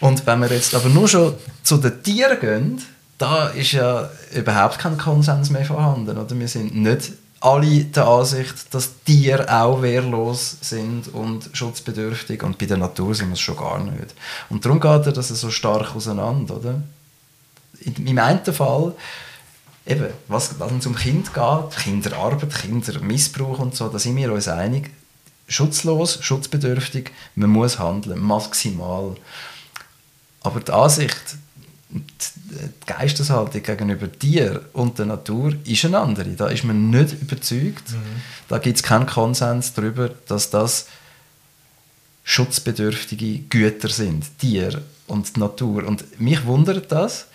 [0.01, 2.83] Und wenn wir jetzt aber nur schon zu den Tieren gehen,
[3.19, 6.17] da ist ja überhaupt kein Konsens mehr vorhanden.
[6.17, 6.39] Oder?
[6.39, 12.67] Wir sind nicht alle der Ansicht, dass Tiere auch wehrlos sind und schutzbedürftig und bei
[12.67, 14.15] der Natur sind wir es schon gar nicht.
[14.49, 16.83] Und darum geht das so stark auseinander, oder?
[17.81, 18.93] Im einen Fall,
[19.87, 24.49] eben, was, was es um Kind geht, Kinderarbeit, Kindermissbrauch und so, da sind wir uns
[24.49, 24.91] einig,
[25.47, 29.15] schutzlos, schutzbedürftig, man muss handeln, maximal.
[30.43, 31.37] Aber die Ansicht,
[31.91, 32.03] die
[32.87, 36.31] Geisteshaltung gegenüber dir und der Natur ist eine andere.
[36.31, 37.91] Da ist man nicht überzeugt.
[37.91, 38.23] Mhm.
[38.49, 40.87] Da gibt es keinen Konsens darüber, dass das
[42.25, 45.87] schutzbedürftige Güter sind, Tier und die Natur.
[45.87, 47.27] Und mich wundert das.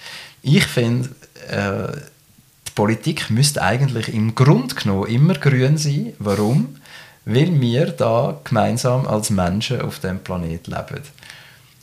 [0.43, 1.09] Ich finde,
[1.49, 1.91] äh,
[2.67, 6.13] die Politik müsste eigentlich im Grunde genommen immer grün sein.
[6.19, 6.75] Warum?
[7.25, 11.01] Weil wir da gemeinsam als Menschen auf dem Planet leben.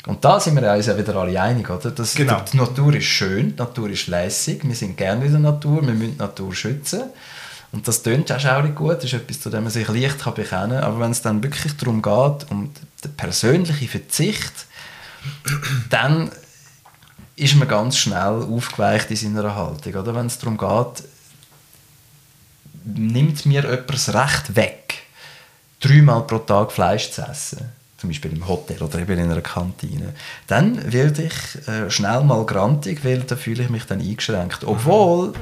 [0.07, 1.91] Und da sind wir uns ja wieder alle einig, oder?
[1.91, 2.41] Das, genau.
[2.51, 5.93] Die Natur ist schön, die Natur ist lässig, wir sind gerne in der Natur, wir
[5.93, 7.03] müssen die Natur schützen.
[7.73, 10.35] Und das tönt auch schaurig gut, das ist etwas, zu dem man sich leicht kann
[10.35, 10.85] bekennen kann.
[10.85, 12.73] Aber wenn es dann wirklich darum geht, um
[13.05, 14.53] den persönlichen Verzicht,
[15.91, 16.31] dann
[17.37, 19.95] ist man ganz schnell aufgeweicht in seiner Haltung.
[19.95, 20.15] Oder?
[20.15, 21.05] Wenn es darum geht,
[22.85, 24.95] nimmt mir jemand das Recht weg,
[25.81, 30.15] dreimal pro Tag Fleisch zu essen zum Beispiel im Hotel oder eben in einer Kantine,
[30.47, 34.65] dann werde ich äh, schnell mal grantig, weil da fühle ich mich dann eingeschränkt.
[34.65, 35.35] Obwohl,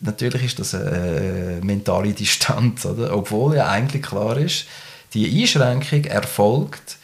[0.00, 3.16] natürlich ist das eine äh, mentale Distanz, oder?
[3.16, 4.66] obwohl ja eigentlich klar ist,
[5.14, 6.98] die Einschränkung erfolgt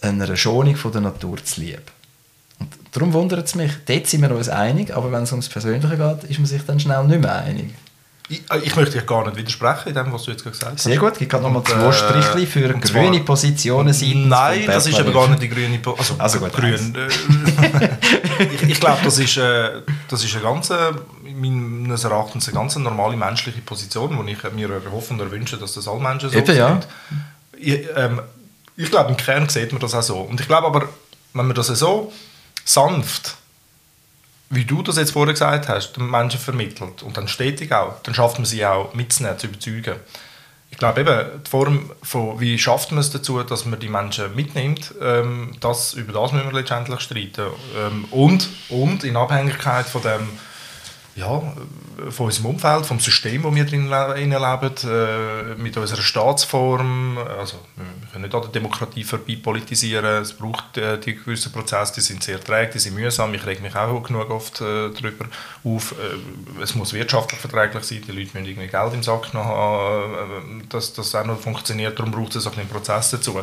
[0.00, 1.82] einer Schonung von der Natur zu lieb.
[2.60, 5.96] Und darum wundert es mich, dort sind wir uns einig, aber wenn es ums Persönliche
[5.96, 7.74] geht, ist man sich dann schnell nicht mehr einig.
[8.30, 10.84] Ich, äh, ich möchte dich gar nicht widersprechen in dem, was du jetzt gesagt hast.
[10.84, 14.28] Sehr gut, ich kann nochmal zwei Strichchen für grüne zwar, Positionen sein.
[14.28, 16.20] Nein, das ist aber gar nicht die grüne Position.
[16.20, 16.94] Also, also gut, grün.
[16.94, 20.72] Äh, ich, ich glaube, das ist, äh, das ist eine ganz,
[21.24, 25.88] meines Erachtens eine ganz normale menschliche Position, die ich mir erhoffe und wünsche, dass das
[25.88, 26.68] alle Menschen so Eben, ja.
[26.68, 26.86] sind.
[27.58, 28.20] Ich, ähm,
[28.76, 30.18] ich glaube, im Kern sieht man das auch so.
[30.18, 30.88] Und ich glaube aber,
[31.34, 32.12] wenn man das so
[32.64, 33.39] sanft
[34.50, 38.14] wie du das jetzt vorher gesagt hast, den Menschen vermittelt und dann stetig auch, dann
[38.14, 40.00] schafft man sie auch mitzunehmen, zu überzeugen.
[40.72, 44.34] Ich glaube eben, die Form von, wie schafft man es dazu, dass man die Menschen
[44.34, 47.46] mitnimmt, ähm, das, über das müssen wir letztendlich streiten.
[47.76, 50.28] Ähm, und, und in Abhängigkeit von dem,
[51.16, 51.42] ja,
[52.10, 57.18] von unserem Umfeld, vom System, wo wir drin leben, äh, mit unserer Staatsform.
[57.18, 60.22] Also, wir können nicht an der Demokratie vorbei politisieren.
[60.22, 63.34] Es braucht äh, die gewissen Prozesse, die sind sehr träge, die sind mühsam.
[63.34, 65.26] Ich rege mich auch genug oft äh, darüber
[65.64, 65.92] auf.
[65.92, 70.60] Äh, es muss wirtschaftlich verträglich sein, die Leute müssen irgendwie Geld im Sack noch haben,
[70.60, 71.98] äh, dass das auch noch funktioniert.
[71.98, 73.40] Darum braucht es auch einen Prozess dazu.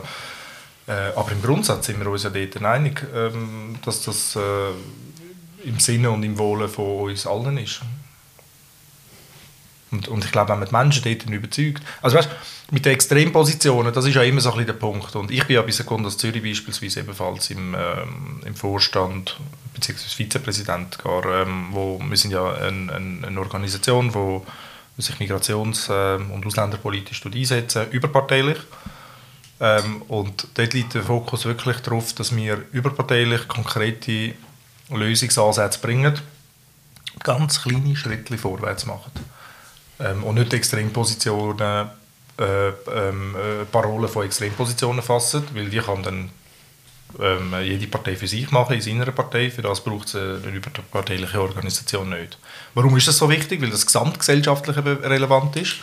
[0.88, 4.38] Äh, aber im Grundsatz sind wir uns ja dort einig, ähm, dass das
[5.63, 7.82] im Sinne und im Wohle von uns allen ist.
[9.91, 12.30] Und, und ich glaube, wenn man die Menschen dort überzeugt, also weißt,
[12.72, 15.15] mit den Extrempositionen, das ist ja immer so ein bisschen der Punkt.
[15.15, 19.38] Und ich bin ja bei Sekundas Zürich beispielsweise ebenfalls im, ähm, im Vorstand
[19.74, 20.00] bzw.
[20.15, 24.46] Vizepräsident gar, ähm, wo wir sind ja ein, ein, eine Organisation, wo
[24.98, 28.58] sich migrations- ähm, und ausländerpolitisch einsetzen, überparteilich.
[29.60, 34.34] Ähm, und dort liegt der Fokus wirklich darauf, dass wir überparteilich konkrete
[34.89, 36.19] Lösungsansätze bringen,
[37.23, 39.12] ganz kleine Schritte vorwärts machen.
[40.00, 41.89] Ähm, und nicht Extrempositionen,
[42.39, 46.30] äh, ähm, äh, Parolen von Extrempositionen fassen, weil die kann dann
[47.19, 49.50] ähm, jede Partei für sich machen, in seiner Partei.
[49.50, 52.38] Für das braucht es eine überparteiliche Organisation nicht.
[52.76, 53.62] Warum ist das so wichtig?
[53.62, 55.78] Weil das gesamtgesellschaftlich relevant ist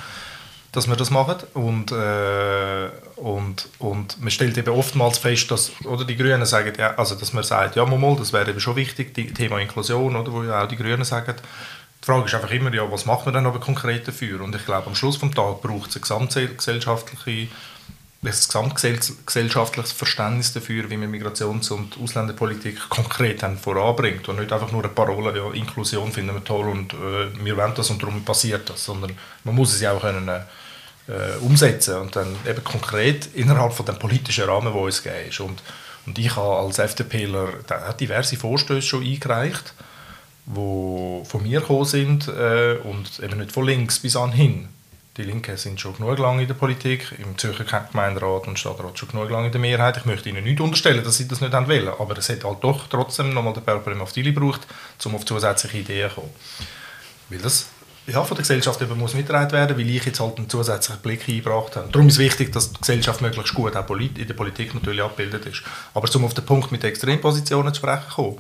[0.75, 1.37] dass wir das machen.
[1.55, 6.95] Und, äh, und, und man stellt eben oftmals fest, dass oder die Grünen sagen, ja,
[6.97, 10.33] also dass man sagt, ja, mal, das wäre eben schon wichtig, die Thema Inklusion, oder,
[10.33, 11.35] wo ja auch die Grünen sagen.
[12.03, 14.41] Die Frage ist einfach immer, ja, was macht man dann aber konkret dafür?
[14.41, 17.49] Und ich glaube, am Schluss des Tages braucht es eine gesamtgesellschaftliche
[18.25, 24.73] das gesamtgesellschaftliches Verständnis dafür, wie man Migrations- und Ausländerpolitik konkret dann voranbringt und nicht einfach
[24.73, 28.25] nur eine Parole, ja, Inklusion finden wir toll und äh, wir wollen das und darum
[28.25, 29.13] passiert das, sondern
[29.45, 30.41] man muss es ja auch können, äh,
[31.41, 35.41] umsetzen und dann eben konkret innerhalb von dem politischen Rahmen, wo es gegeben ist.
[35.41, 35.63] Und,
[36.07, 37.49] und ich habe als FDPler
[38.01, 39.75] diverse Vorstöße schon eingereicht,
[40.47, 44.69] die von mir gekommen sind äh, und eben nicht von links bis anhin
[45.17, 49.11] die Linken sind schon genug lange in der Politik, im Zürcher Gemeinderat und Stadtrat schon
[49.11, 49.97] genug lange in der Mehrheit.
[49.97, 52.89] Ich möchte ihnen nicht unterstellen, dass sie das nicht wollen, aber es hat halt doch
[52.89, 54.67] trotzdem nochmal den Purple auf die gebraucht,
[55.05, 56.33] um auf zusätzliche Ideen zu kommen.
[57.29, 57.69] Weil das
[58.07, 61.27] ja, von der Gesellschaft eben muss mitgetragen werden, weil ich jetzt halt einen zusätzlichen Blick
[61.27, 61.89] eingebracht habe.
[61.91, 65.47] Darum ist es wichtig, dass die Gesellschaft möglichst gut auch in der Politik natürlich abgebildet
[65.47, 65.63] ist.
[65.95, 68.39] Aber um auf den Punkt mit Extrempositionen zu sprechen kommen,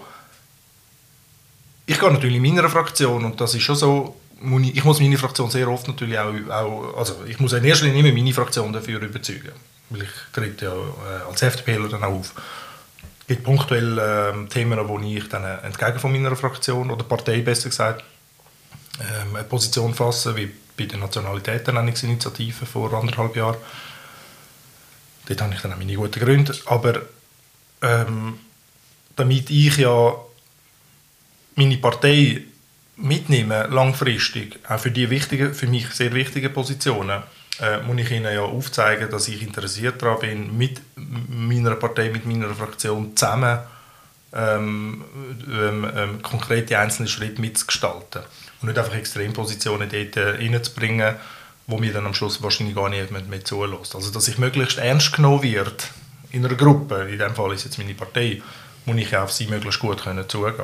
[1.87, 4.17] ich gehe natürlich in meiner Fraktion und das ist schon so,
[4.63, 8.13] ich muss meine Fraktion sehr oft natürlich auch, auch also ich muss in erster Linie
[8.13, 9.53] meine Fraktion dafür überzeugen,
[9.91, 12.35] weil ich trete ja äh, als FDPler dann auf.
[13.21, 17.41] Es gibt punktuell äh, Themen, wo ich dann äh, entgegen von meiner Fraktion oder Partei
[17.41, 18.05] besser gesagt
[19.01, 23.57] ähm, eine Position fasse, wie bei der Nationalitätenernennungsinitiative vor anderthalb Jahren.
[25.27, 27.03] Dort habe ich dann auch meine guten Gründe, aber
[27.83, 28.39] ähm,
[29.17, 30.15] damit ich ja
[31.55, 32.43] meine Partei
[32.97, 37.23] mitnehmen, langfristig, auch für die wichtigen, für mich sehr wichtigen Positionen,
[37.61, 42.27] äh, muss ich Ihnen ja aufzeigen, dass ich interessiert daran bin, mit meiner Partei, mit
[42.27, 43.61] meiner Fraktion zusammen
[44.33, 45.05] ähm,
[45.49, 48.23] ähm, ähm, konkrete einzelne Schritte mitzugestalten.
[48.65, 51.17] Und nicht einfach Extrempositionen dort äh, reinzubringen,
[51.67, 53.95] wo mir dann am Schluss wahrscheinlich gar nicht mehr, mehr zulässt.
[53.95, 55.91] Also, dass ich möglichst ernst genommen wird
[56.31, 58.41] in einer Gruppe, in dem Fall ist jetzt meine Partei,
[58.87, 60.55] muss ich auf sie möglichst gut können zugehen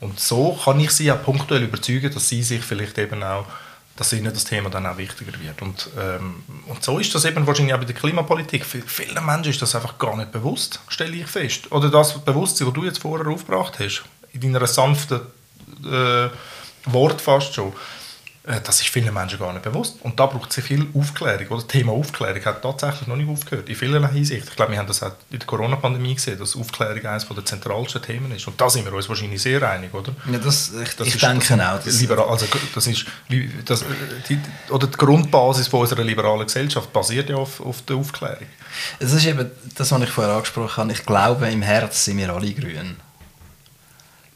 [0.00, 3.46] und so kann ich sie auch punktuell überzeugen, dass sie sich vielleicht eben auch,
[3.94, 5.62] dass ihnen das Thema dann auch wichtiger wird.
[5.62, 8.66] Und, ähm, und so ist das eben wahrscheinlich auch bei der Klimapolitik.
[8.66, 11.70] Für viele Menschen ist das einfach gar nicht bewusst, stelle ich fest.
[11.70, 15.20] Oder das Bewusstsein, das du jetzt vorher aufgebracht hast, in deiner sanften
[15.84, 16.28] äh,
[16.86, 17.72] Wort fast schon,
[18.46, 19.96] äh, das ist vielen Menschen gar nicht bewusst.
[20.02, 21.46] Und da braucht es viel Aufklärung.
[21.48, 21.56] Oder?
[21.56, 24.48] Das Thema Aufklärung hat tatsächlich noch nicht aufgehört, in vielerlei Hinsicht.
[24.48, 28.02] Ich glaube, wir haben das auch in der Corona-Pandemie gesehen, dass Aufklärung eines der zentralsten
[28.02, 28.46] Themen ist.
[28.46, 30.14] Und da sind wir uns wahrscheinlich sehr einig, oder?
[30.30, 31.84] Ja, das, ich, das ich denke das, auch.
[31.84, 33.04] Das, liberal, also, das ist,
[33.64, 33.84] das,
[34.28, 34.38] die,
[34.70, 38.46] oder die Grundbasis von unserer liberalen Gesellschaft basiert ja auf, auf der Aufklärung.
[39.00, 40.92] Es ist eben das, was ich vorher angesprochen habe.
[40.92, 42.96] Ich glaube, im Herz sind wir alle grün.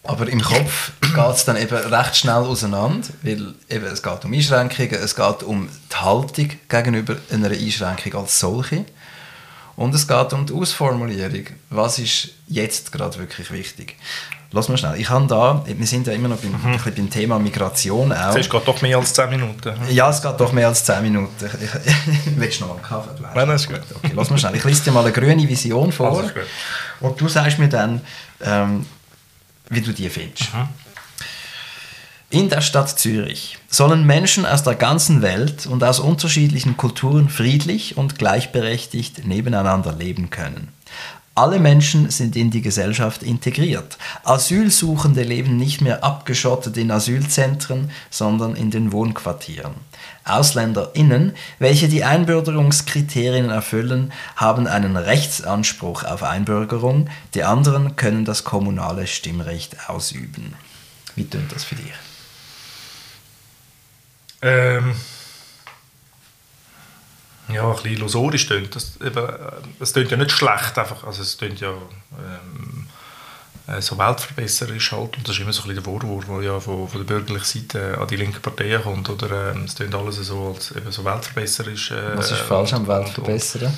[0.04, 4.32] Aber im Kopf geht es dann eben recht schnell auseinander, weil eben es geht um
[4.32, 8.86] Einschränkungen, es geht um die Haltung gegenüber einer Einschränkung als solche
[9.76, 11.46] und es geht um die Ausformulierung.
[11.68, 13.96] Was ist jetzt gerade wirklich wichtig?
[14.52, 14.98] Lass mal schnell.
[14.98, 16.76] Ich habe da, wir sind ja immer noch beim, mhm.
[16.82, 18.34] beim Thema Migration auch.
[18.34, 19.72] Es geht doch mehr als 10 Minuten.
[19.90, 21.48] Ja, es geht doch mehr als 10 Minuten.
[22.36, 23.10] willst du noch einen Kaffee?
[23.16, 23.80] Du Nein, das ist gut.
[23.94, 24.56] Okay, lass mal schnell.
[24.56, 26.24] Ich lese dir mal eine grüne Vision vor.
[26.98, 28.00] Und du sagst mir dann,
[28.42, 28.84] ähm,
[29.70, 30.52] wie du die findest.
[30.52, 30.68] Mhm.
[32.32, 37.96] In der Stadt Zürich sollen Menschen aus der ganzen Welt und aus unterschiedlichen Kulturen friedlich
[37.96, 40.68] und gleichberechtigt nebeneinander leben können.
[41.34, 43.98] Alle Menschen sind in die Gesellschaft integriert.
[44.24, 49.74] Asylsuchende leben nicht mehr abgeschottet in Asylzentren, sondern in den Wohnquartieren.
[50.24, 59.06] AusländerInnen, welche die Einbürgerungskriterien erfüllen, haben einen Rechtsanspruch auf Einbürgerung, die anderen können das kommunale
[59.06, 60.54] Stimmrecht ausüben.
[61.16, 61.92] Wie tönt das für dich?
[64.42, 64.94] Ähm,
[67.52, 68.96] ja, ein bisschen illusorisch tönt das.
[68.98, 69.10] Äh,
[69.80, 72.89] es tönt ja nicht schlecht, einfach, also es tönt ja ähm, äh,
[73.80, 76.60] so Weltverbesserer ist halt, und das ist immer so ein bisschen der Vorwurf, der ja
[76.60, 80.16] von, von der bürgerlichen Seite an die linken Parteien kommt, oder ähm, es tönt alles
[80.16, 81.90] so, als eben so Weltverbesserer ist.
[81.90, 83.72] Äh, Was ist falsch am Weltverbessern?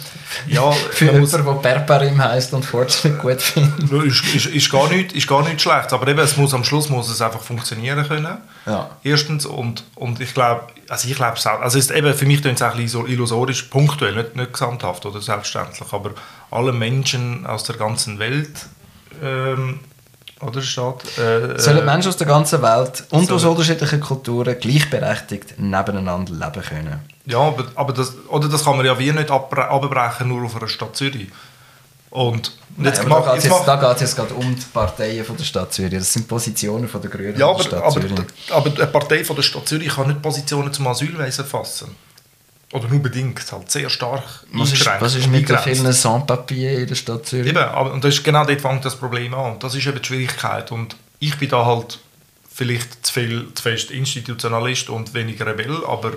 [0.47, 3.91] Ja, Für jemanden, der Berberim heisst und Fortschritt gut findet.
[4.05, 6.89] Ist, ist, ist, gar nicht, ist gar nicht schlecht, aber eben, es muss, am Schluss
[6.89, 8.39] muss es einfach funktionieren können.
[8.67, 8.91] Ja.
[9.03, 12.63] Erstens, und, und ich glaube, also ich glaube also ist eben, für mich tönt es
[12.63, 16.13] auch ein bisschen illusorisch, punktuell, nicht, nicht gesamthaft oder selbstverständlich, aber
[16.51, 18.67] alle Menschen aus der ganzen Welt
[19.23, 19.81] ähm,
[20.41, 26.33] oder steht, äh, Sollen Menschen aus der ganzen Welt und aus unterschiedlichen Kulturen gleichberechtigt nebeneinander
[26.33, 27.01] leben können?
[27.27, 30.67] Ja, aber, aber das, oder das kann man ja wie nicht abbrechen nur auf einer
[30.67, 31.29] Stadt Zürich.
[32.11, 35.73] Und Nein, jetzt jetzt da geht es jetzt, gerade um die Parteien von der Stadt
[35.73, 35.99] Zürich.
[35.99, 38.13] Das sind Positionen von der Grünen ja, aber, Stadt aber, Zürich.
[38.51, 41.97] aber eine Partei von der Stadt Zürich kann nicht Positionen zum Asylwesen fassen.
[42.73, 46.87] Oder nur bedingt, halt sehr stark Was ist, was ist mit den vielen Sans-Papiers in
[46.87, 47.49] der Stadt Zürich?
[47.49, 49.53] Eben, aber, und das ist genau dort fängt das Problem an.
[49.53, 50.73] Und das ist eben die Schwierigkeit.
[50.73, 51.99] Und ich bin da halt
[52.51, 56.13] vielleicht zu, viel, zu fest Institutionalist und weniger Rebell, aber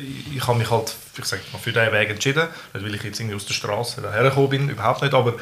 [0.00, 3.02] ich, ich habe mich halt ich sag mal, für diesen Weg entschieden, nicht weil ich
[3.02, 5.34] jetzt irgendwie aus der Straße hergekommen bin, überhaupt nicht, aber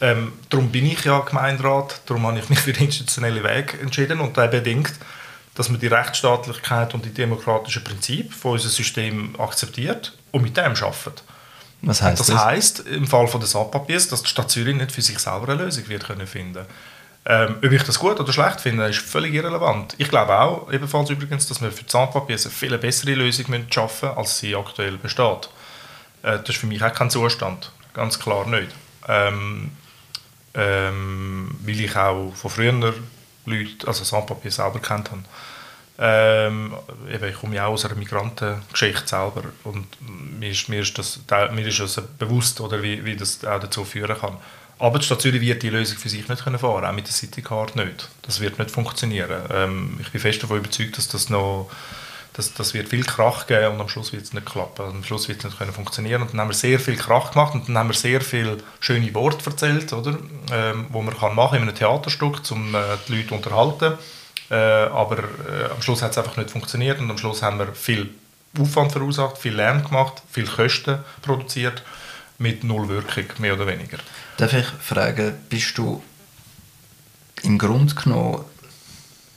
[0.00, 4.20] ähm, darum bin ich ja Gemeinderat, darum habe ich mich für den institutionellen Weg entschieden
[4.20, 4.92] und der bedingt,
[5.54, 10.72] dass man die Rechtsstaatlichkeit und die demokratischen Prinzipien von unserem System akzeptiert und mit dem
[10.72, 11.22] arbeitet.
[11.82, 12.26] Was heißt das?
[12.26, 12.44] das?
[12.44, 15.64] Heisst, im Fall von des Sandpapiers, dass die Stadt Zürich nicht für sich selber eine
[15.64, 16.66] Lösung wird können finden
[17.26, 19.94] ähm, Ob ich das gut oder schlecht finde, ist völlig irrelevant.
[19.98, 24.08] Ich glaube auch, ebenfalls übrigens, dass wir für die Sandpapiers eine viel bessere Lösung schaffen
[24.08, 25.50] müssen, als sie aktuell besteht.
[26.22, 27.72] Äh, das ist für mich auch kein Zustand.
[27.92, 28.68] Ganz klar nicht.
[29.06, 29.72] Ähm,
[30.54, 32.94] ähm, weil ich auch von früher
[33.46, 35.22] Leute, also Sandpapier selber kennt habe.
[36.02, 36.74] Ähm,
[37.12, 39.86] eben, ich komme ja auch aus einer Migrantengeschichte selber und
[40.38, 41.20] mir ist, mir ist das,
[41.52, 44.38] mir ist das bewusst, oder wie, wie das auch dazu führen kann.
[44.78, 47.12] Aber die Stadt Zürich wird die Lösung für sich nicht können fahren auch mit der
[47.12, 48.08] Citycard nicht.
[48.22, 49.42] Das wird nicht funktionieren.
[49.52, 51.70] Ähm, ich bin fest davon überzeugt, dass das noch
[52.32, 54.86] das, das wird viel Krach geben und am Schluss wird es nicht klappen.
[54.86, 56.22] Am Schluss wird es nicht können funktionieren.
[56.22, 59.12] Und dann haben wir sehr viel Krach gemacht und dann haben wir sehr viele schöne
[59.14, 60.18] Worte erzählt, oder?
[60.52, 63.98] Ähm, wo man kann machen in einem Theaterstück, um äh, die Leute zu unterhalten.
[64.50, 67.72] Äh, aber äh, am Schluss hat es einfach nicht funktioniert und am Schluss haben wir
[67.72, 68.10] viel
[68.58, 71.82] Aufwand verursacht, viel Lärm gemacht, viel Kosten produziert
[72.38, 73.98] mit null Wirkung, mehr oder weniger.
[74.38, 76.02] Darf ich fragen, bist du
[77.42, 78.44] im Grunde genommen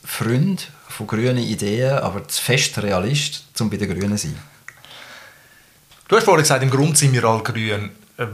[0.04, 4.40] Freund von grünen Ideen, aber zu fest Realist, um bei den Grünen zu sein?
[6.08, 7.90] Du hast vorhin gesagt, im Grunde sind wir alle grün.
[8.20, 8.32] Ähm,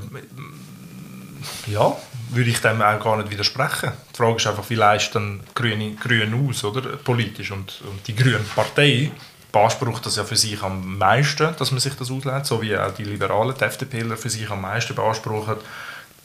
[1.68, 1.96] ja,
[2.32, 3.92] würde ich dem auch gar nicht widersprechen.
[4.12, 6.82] Die Frage ist einfach, wie leistet dann Grüne, Grün aus, oder?
[6.98, 7.52] politisch.
[7.52, 9.12] Und, und die Grüne Partei
[9.52, 12.94] beansprucht das ja für sich am meisten, dass man sich das ausleitet, so wie auch
[12.94, 15.56] die Liberalen, die FDPler für sich am meisten beanspruchen,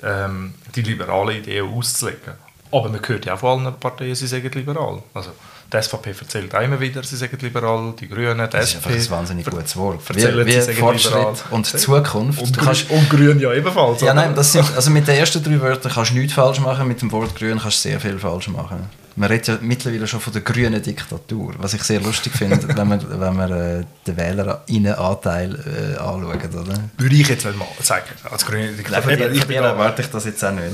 [0.02, 2.34] ähm, die liberale Idee auszulegen.
[2.70, 5.02] Aber man hört ja auch von allen Parteien, sie sagen liberal.
[5.14, 5.30] Also,
[5.74, 8.86] die SVP erzählt auch immer wieder, sie sagen liberal, die Grünen, die das SP.
[8.88, 10.00] Das ist ein wahnsinnig gutes Wort.
[10.08, 11.34] Erzählen, wie, wie Fortschritt liberal.
[11.50, 12.14] und Zukunft.
[12.40, 14.00] Und, du Grün, kannst, und Grün ja ebenfalls.
[14.00, 16.86] ja, nein, das sind, also mit den ersten drei Wörtern kannst du nichts falsch machen,
[16.88, 18.88] mit dem Wort grün kannst du sehr viel falsch machen.
[19.16, 22.88] Man redet ja mittlerweile schon von der grünen Diktatur, was ich sehr lustig finde, wenn
[22.88, 26.52] man, wenn man äh, den Wählerinnenanteil äh, anschaut.
[26.52, 26.74] Oder?
[26.98, 29.12] Würde ich jetzt mal sagen, als Grüne Nein, Diktatur.
[29.12, 30.64] Eben, ich dir da- erwarte ich das jetzt auch nicht.
[30.64, 30.72] Äh,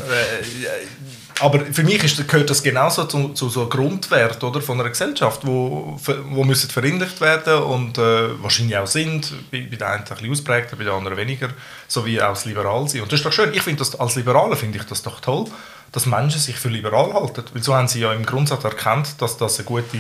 [1.41, 4.91] aber für mich ist, gehört das genauso zu, zu so einem Grundwert oder, von einer
[4.91, 5.99] Gesellschaft, wo,
[6.31, 10.31] wo müssen verinnerlicht werden und äh, wahrscheinlich auch sind, bei, bei den einen ein bisschen
[10.31, 11.49] ausprägter, bei den anderen weniger,
[11.89, 13.03] so wie auch das Liberal sein.
[13.03, 13.53] Und das ist doch schön.
[13.55, 15.47] Ich finde das, als Liberaler finde ich das doch toll,
[15.93, 19.37] dass Menschen sich für liberal halten, weil so haben sie ja im Grundsatz erkannt, dass
[19.37, 19.99] das eine gute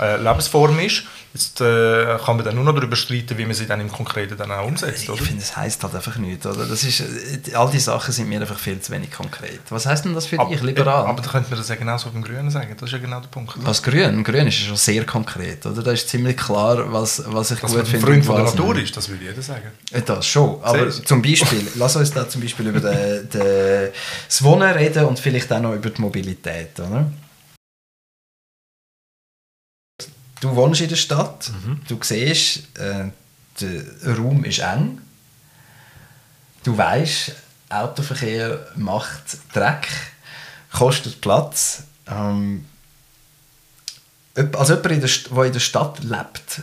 [0.00, 1.04] äh, Lebensform ist.
[1.34, 4.36] Jetzt äh, kann man dann nur noch darüber streiten, wie man sie dann im Konkreten
[4.36, 5.02] dann auch umsetzt.
[5.02, 5.20] Ich Oder?
[5.20, 6.46] finde, es heisst halt einfach nichts.
[6.46, 6.64] Oder?
[6.64, 9.58] Das ist, äh, all die Sachen sind mir einfach viel zu wenig konkret.
[9.70, 11.06] Was heisst denn das für dich, liberal?
[11.06, 12.76] Aber da könnte man das ja genauso beim Grünen sagen.
[12.78, 13.52] Das ist ja genau der Punkt.
[13.56, 14.22] was grün?
[14.22, 15.66] Grün ist ja schon sehr konkret.
[15.66, 15.82] Oder?
[15.82, 18.06] Da ist ziemlich klar, was, was ich Dass gut finde.
[18.06, 19.72] Freund und von der Natur ist, das würde jeder sagen.
[19.90, 20.62] Äh, Das schon.
[20.62, 23.88] Aber Siehst zum Beispiel, lass uns da zum Beispiel über den, den,
[24.28, 26.78] das Wohnen reden und vielleicht auch noch über die Mobilität.
[26.78, 27.10] Oder?
[30.44, 31.50] Du wohnst in der Stadt,
[31.88, 33.06] du siehst, äh,
[33.62, 35.00] der Raum ist eng.
[36.64, 37.32] Du weißt,
[37.70, 39.88] Autoverkehr macht Dreck,
[40.70, 41.84] kostet Platz.
[42.06, 42.66] Ähm,
[44.34, 46.60] als jemand, in der, der in der Stadt lebt,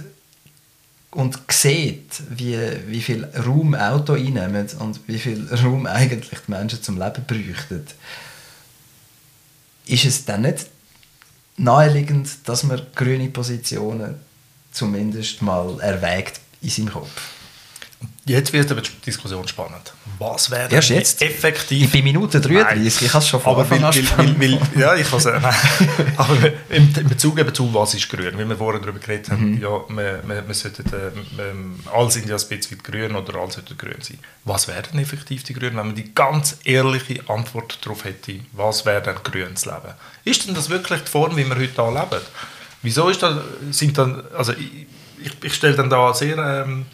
[1.09, 6.83] und sieht, wie, wie viel Raum Auto einnehmen und wie viel Raum eigentlich die Menschen
[6.83, 7.87] zum Leben bräuchten,
[9.87, 10.67] ist es dann nicht
[11.61, 14.15] naheliegend, dass man grüne Positionen
[14.71, 17.40] zumindest mal erwägt in seinem Kopf?
[18.23, 19.93] Jetzt wird aber die Diskussion spannend.
[20.19, 21.21] Was wäre Erst jetzt?
[21.23, 21.85] effektiv...
[21.85, 25.09] Ich bin Minute 33, ich habe es schon von aber weil, weil, weil, ja, ich
[25.09, 25.43] kann sagen,
[26.17, 26.37] aber
[26.69, 29.61] im, im Bezug eben zu was ist grün, weil wir vorhin darüber geredet haben, Mhm.
[29.61, 33.51] ja, wir, wir, wir sollten, äh, ähm, alle sind ja ein bisschen grün oder alle
[33.51, 34.19] sollten grün sein.
[34.45, 38.85] Was wäre denn effektiv die Grünen, wenn man die ganz ehrliche Antwort darauf hätte, was
[38.85, 39.95] wäre denn grünes Leben?
[40.25, 42.21] Ist denn das wirklich die Form, wie wir heute hier leben?
[42.83, 43.33] Wieso ist das,
[43.71, 44.85] sind dann, also ich,
[45.23, 46.85] ich, ich stelle dann da sehr ähm,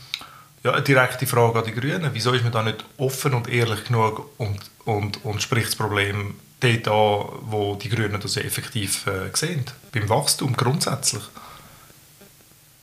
[0.67, 2.09] ja, eine direkte Frage an die Grünen.
[2.13, 6.35] Wieso ist man da nicht offen und ehrlich genug und, und, und spricht das Problem
[6.59, 9.65] dort an, wo die Grünen das effektiv äh, sehen?
[9.91, 11.23] Beim Wachstum grundsätzlich.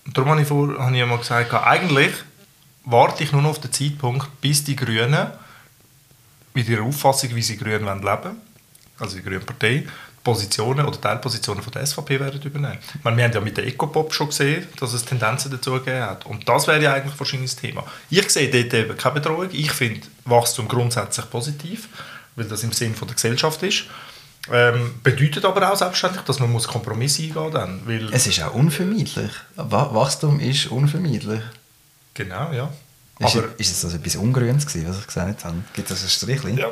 [0.06, 2.12] Und darum habe ich, vor, habe ich einmal gesagt, eigentlich
[2.84, 5.28] warte ich nur noch auf den Zeitpunkt, bis die Grünen
[6.54, 8.36] mit ihrer Auffassung, wie sie grün wollen leben
[8.98, 9.84] also die Grüne Partei,
[10.24, 12.78] Positionen oder Teilpositionen von der SVP werden übernehmen.
[12.94, 16.00] Ich meine, wir haben ja mit der Ecopop schon gesehen, dass es Tendenzen dazu gegeben
[16.02, 16.24] hat.
[16.26, 17.84] Und das wäre ja eigentlich wahrscheinlich das Thema.
[18.10, 19.48] Ich sehe dort eben keine Bedrohung.
[19.52, 21.88] Ich finde Wachstum grundsätzlich positiv,
[22.36, 23.84] weil das im Sinn von der Gesellschaft ist.
[24.52, 27.42] Ähm, bedeutet aber auch selbstverständlich, dass man muss Kompromisse eingehen
[27.84, 27.86] muss.
[27.86, 29.30] Weil Es ist auch unvermeidlich.
[29.56, 31.40] Wa- Wachstum ist unvermeidlich.
[32.14, 32.70] Genau, ja.
[33.20, 35.56] Ist, Aber ist es also etwas Ungrünes gewesen, was ich gesagt habe?
[35.74, 36.58] Gibt es ein Strichchen?
[36.58, 36.68] Ja.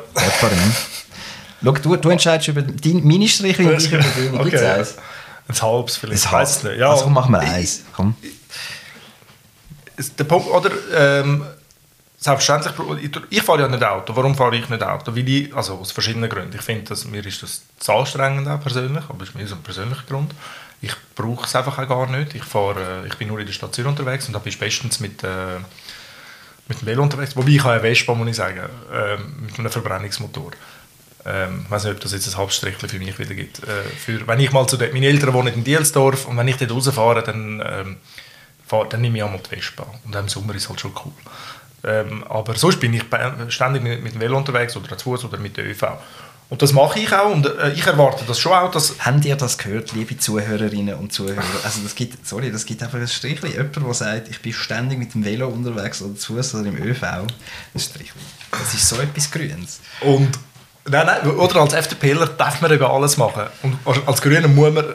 [1.63, 4.39] Schau, du, du entscheidest über dein, meine Strichchen und ich über deine.
[4.39, 4.65] Okay.
[4.65, 4.95] eins?
[5.47, 6.23] ein halbes vielleicht.
[6.23, 6.77] Ein Ich weiß es nicht.
[6.77, 7.83] Ja, Also komm, machen wir eins.
[7.95, 8.15] Komm.
[10.17, 11.45] Der Punkt, oder, ähm,
[12.17, 14.15] selbstverständlich, ich, ich fahre ja nicht Auto.
[14.15, 15.15] Warum fahre ich nicht Auto?
[15.15, 16.55] Weil ich, also aus verschiedenen Gründen.
[16.55, 19.55] Ich finde, dass, mir ist das zu anstrengend auch persönlich, aber es ist mir so
[19.55, 20.33] ein persönlicher Grund.
[20.81, 22.33] Ich brauche es einfach auch gar nicht.
[22.35, 25.23] Ich, fahre, äh, ich bin nur in der Station unterwegs und da bist bestens mit,
[25.23, 25.59] äh,
[26.67, 27.35] mit dem Velo unterwegs.
[27.35, 28.61] Wobei ich habe eine Vespa, muss ich sagen,
[28.91, 30.51] ähm, mit einem Verbrennungsmotor.
[31.25, 33.59] Ähm, ich weiß nicht, ob das jetzt ein Halbstrichchen für mich wieder gibt.
[33.59, 36.57] Äh, für, wenn ich mal zu den, meine Eltern wohnen in Dielsdorf und wenn ich
[36.57, 37.97] dort rausfahre, dann, ähm,
[38.65, 39.85] fahr, dann nehme ich einmal die Vespa.
[40.05, 41.13] Und im Sommer ist es halt schon cool.
[41.85, 43.03] Ähm, aber sonst bin ich
[43.49, 45.83] ständig mit, mit dem Velo unterwegs oder zu Fuß oder mit der ÖV.
[46.49, 49.35] Und das mache ich auch und äh, ich erwarte das schon auch, dass Habt ihr
[49.35, 51.41] das gehört, liebe Zuhörerinnen und Zuhörer?
[51.63, 53.51] Also das gibt, sorry, das gibt einfach ein Strichchen.
[53.51, 56.77] Jemand, der sagt, ich bin ständig mit dem Velo unterwegs oder zu Fuß oder im
[56.77, 57.01] ÖV.
[57.03, 57.27] Ein
[57.75, 58.21] Strichchen.
[58.51, 59.79] Das ist so etwas Grünes.
[60.01, 60.37] Und
[60.87, 63.43] nein, nein, oder als FDPler darf man eben alles machen.
[63.61, 63.77] Und
[64.07, 64.85] als Grüner muss man,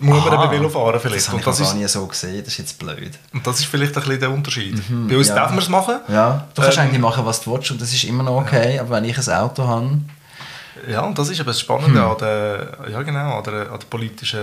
[0.00, 1.26] muss man Aha, eben Velo fahren vielleicht.
[1.26, 2.38] Das habe ich das noch gar ist, nie so gesehen.
[2.44, 3.12] Das ist jetzt blöd.
[3.32, 4.82] und das ist vielleicht ein bisschen der Unterschied.
[5.08, 5.34] Bei uns ja.
[5.36, 6.00] darf man es machen.
[6.08, 8.78] Ja, du kannst Ähm, eigentlich machen, was du willst und das ist immer noch okay.
[8.78, 9.98] Aber wenn ich ein Auto habe,
[10.88, 12.10] Ja, und das ist eben das Spannende Hm.
[12.10, 14.38] an, der, ja, genau, an, der, an der politischen...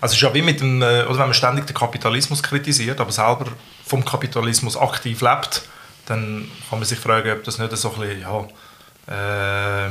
[0.00, 3.00] Also es ist ja wie mit dem, äh, oder wenn man ständig den Kapitalismus kritisiert,
[3.00, 3.46] aber selber
[3.86, 5.62] vom Kapitalismus aktiv lebt,
[6.06, 8.44] dann kann man sich fragen, ob das nicht so ein bisschen, ja,
[9.06, 9.90] äh,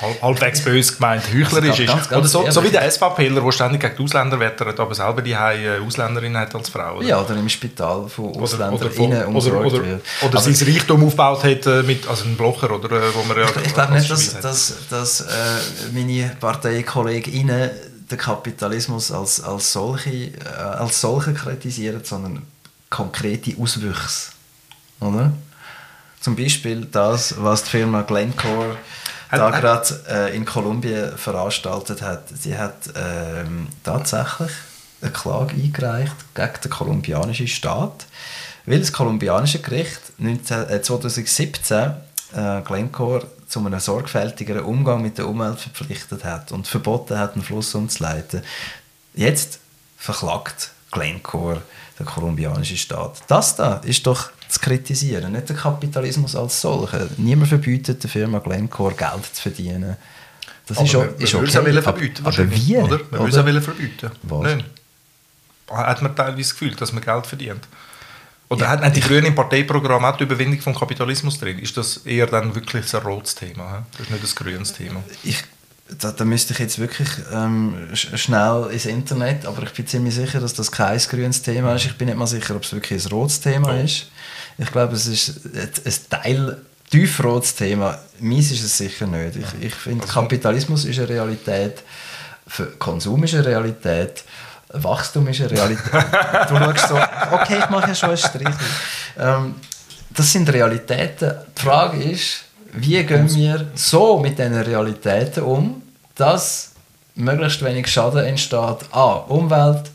[0.00, 1.88] halb, halbwegs böse gemeint heuchlerisch Also ist.
[1.88, 4.94] ganz, ganz oder so, so wie der SVPler, der ständig gegen die Ausländer wettert, aber
[4.94, 6.98] selber die äh, Ausländerin hat als Frau.
[6.98, 7.06] Oder?
[7.06, 8.86] ja, oder im Spital von Oder, Ausländern oder,
[9.28, 10.02] oder, oder, wird.
[10.22, 13.36] oder Aber- sein Reichtum aufgebaut hat äh, mit also einem Blocher, oder, äh, wo man
[13.38, 15.24] ja Ich, ich glaube nicht, dass, dass, dass äh,
[15.92, 17.70] meine ParteikollegInnen
[18.10, 22.42] den Kapitalismus als, als, solche, äh, als solche kritisieren, sondern
[22.88, 24.30] konkrete Auswüchse.
[25.00, 25.32] Oder?
[26.28, 28.76] Zum Beispiel das, was die Firma Glencore
[29.30, 32.28] da gerade äh, in Kolumbien veranstaltet hat.
[32.28, 34.50] Sie hat ähm, tatsächlich
[35.00, 38.04] eine Klage eingereicht gegen den kolumbianischen Staat,
[38.66, 41.92] weil das kolumbianische Gericht 19, äh, 2017
[42.34, 47.42] äh, Glencore zu einem sorgfältigeren Umgang mit der Umwelt verpflichtet hat und verboten hat, einen
[47.42, 48.42] Fluss umzuleiten.
[49.14, 49.60] Jetzt
[49.96, 51.62] verklagt Glencore
[51.98, 53.22] den kolumbianischen Staat.
[53.28, 57.08] Das da ist doch zu kritisieren, nicht der Kapitalismus als solcher.
[57.16, 59.96] Niemand verbietet der Firma Glencore Geld zu verdienen.
[60.66, 61.58] Das Aber ist, man, ist man okay.
[61.58, 62.26] auch wollen aber- verbieten.
[62.26, 62.76] aber wie?
[62.76, 63.00] Oder?
[63.10, 64.10] Man will es verbieten.
[64.22, 64.42] Was?
[64.42, 64.64] Nein.
[65.70, 67.60] Hat man teilweise das Gefühl, dass man Geld verdient?
[68.50, 71.58] Oder hat, haben die Grünen im Parteiprogramm auch die Überwindung vom Kapitalismus drin?
[71.58, 73.84] Ist das eher dann wirklich ein rotes Thema?
[73.92, 75.02] Das ist nicht ein grünes Thema.
[75.22, 75.44] ich,
[76.00, 80.14] da, da müsste ich jetzt wirklich ähm, sch schnell ins Internet, aber ich bin ziemlich
[80.14, 81.84] sicher, dass das kein grünes Thema ist.
[81.86, 83.84] Ich bin nicht mal sicher, ob es wirklich ein rotes Thema Oh.
[83.84, 84.06] ist.
[84.58, 86.56] Ich glaube, es ist ein, Teil
[86.90, 87.98] tiefrotes Thema.
[88.20, 89.36] Meins ist es sicher nicht.
[89.36, 91.82] Ich, ich finde, Also- Kapitalismus ist eine Realität,
[92.78, 94.24] Konsum ist eine Realität,
[94.70, 95.92] Wachstum ist eine Realität.
[96.48, 96.96] du schaust so,
[97.30, 98.54] okay, ich mache ja schon einen Strich.
[99.18, 99.54] Ähm,
[100.10, 101.34] das sind Realitäten.
[101.56, 105.82] Die Frage ist, wie gehen wir so mit diesen Realitäten um,
[106.14, 106.72] dass
[107.14, 109.90] möglichst wenig Schaden entsteht an Umwelt,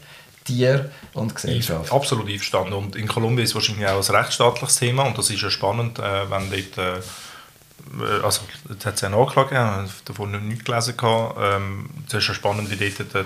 [0.45, 1.91] Tier und Gesellschaft.
[1.91, 2.73] Absolut einverstanden.
[2.73, 5.99] Und in Kolumbien ist es wahrscheinlich auch ein rechtsstaatliches Thema und das ist ja spannend,
[5.99, 10.65] äh, wenn dort, äh, also jetzt hat es ja eine Anklage ich davon noch nicht
[10.65, 10.95] gelesen.
[11.01, 13.25] Ähm, es ist ja spannend, wie dort der,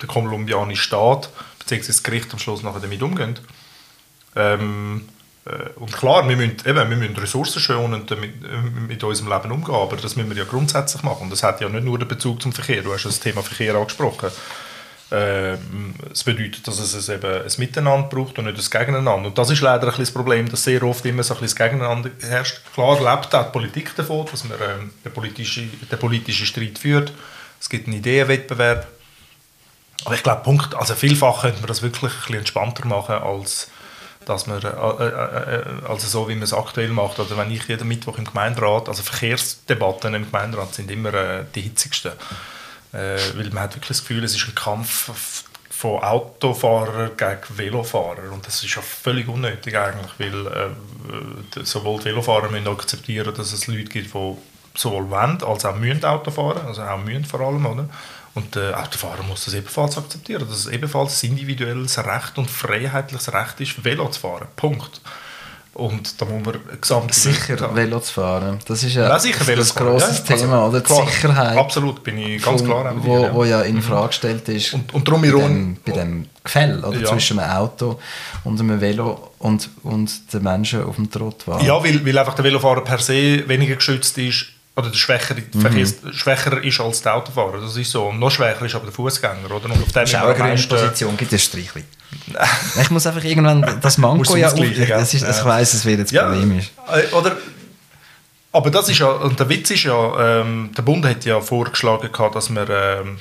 [0.00, 1.86] der kolumbianische Staat bzw.
[1.86, 3.42] das Gericht am Schluss nachher damit umgeht.
[4.36, 5.08] Ähm,
[5.44, 9.74] äh, und klar, wir müssen, eben, wir müssen ressourcenschonend mit, äh, mit unserem Leben umgehen,
[9.74, 11.24] aber das müssen wir ja grundsätzlich machen.
[11.24, 13.74] Und das hat ja nicht nur den Bezug zum Verkehr, du hast das Thema Verkehr
[13.74, 14.30] angesprochen.
[15.12, 19.28] Ähm, Es bedeutet, dass es eben ein Miteinander braucht und nicht ein Gegeneinander.
[19.28, 22.10] Und das ist leider ein das Problem, dass sehr oft immer so ein das Gegeneinander
[22.20, 22.60] herrscht.
[22.74, 27.12] Klar lebt auch die Politik davon, dass man ähm, den, politischen, den politischen Streit führt.
[27.60, 28.86] Es gibt einen Ideenwettbewerb.
[30.04, 33.68] Aber ich glaube, Punkt, also vielfach könnte man das wirklich ein bisschen entspannter machen, als,
[34.24, 37.18] dass man, äh, äh, äh, also so, wie man es aktuell macht.
[37.18, 41.62] Oder wenn ich jeden Mittwoch im Gemeinderat, also Verkehrsdebatten im Gemeinderat sind immer äh, die
[41.62, 42.12] hitzigsten.
[42.92, 48.32] Äh, weil man hat wirklich das Gefühl, es ist ein Kampf von Autofahrern gegen Velofahrer.
[48.32, 53.52] Und das ist ja völlig unnötig eigentlich, weil äh, sowohl die Velofahrer müssen akzeptieren, dass
[53.52, 54.36] es Leute gibt, die
[54.74, 57.88] sowohl wollen als auch müssen Auto fahren, also auch müssen vor allem, oder?
[58.34, 63.60] Und der Autofahrer muss das ebenfalls akzeptieren, dass es ebenfalls individuelles Recht und freiheitliches Recht
[63.60, 64.46] ist, Velo zu fahren.
[64.54, 65.00] Punkt.
[65.80, 68.58] Und da muss man gesamt Sicher Velo zu fahren.
[68.66, 70.36] Das ist ja, Ja, sicher das fahren, grosses ja.
[70.36, 70.80] Thema, Also, oder?
[70.80, 71.56] Die klar, Sicherheit.
[71.56, 72.92] Absolut, bin ich ganz klar.
[72.98, 73.28] wo, ja.
[73.30, 73.34] Mhm.
[73.34, 74.74] wo ja in Frage gestellt ist.
[74.74, 77.06] Und- und darum bei dem, bei dem Gefäll oder, Ja.
[77.08, 77.98] zwischen einem Auto
[78.44, 81.62] und einem Velo und, und den Menschen auf dem Trottoir.
[81.62, 86.12] Ja, weil, weil einfach der Velofahrer per se weniger geschützt ist oder der schwächere, Mhm.
[86.12, 87.58] Schwächer ist als der Autofahrer.
[87.60, 88.08] Das ist so.
[88.08, 89.64] Und noch schwächer ist aber der Fußgänger, oder?
[89.64, 91.84] Und auf dem ist ist auch eine Position, gibt es Streichli.
[92.80, 96.28] Ich muss einfach irgendwann das Manko ja das ist, Ich weiss, es wird jetzt Ja,
[96.28, 96.70] polemisch.
[96.92, 97.36] äh, oder,
[98.52, 102.10] aber das ist ja, und der Witz ist ja, ähm, der Bund hat ja vorgeschlagen,
[102.12, 103.18] gehabt, dass man, ähm,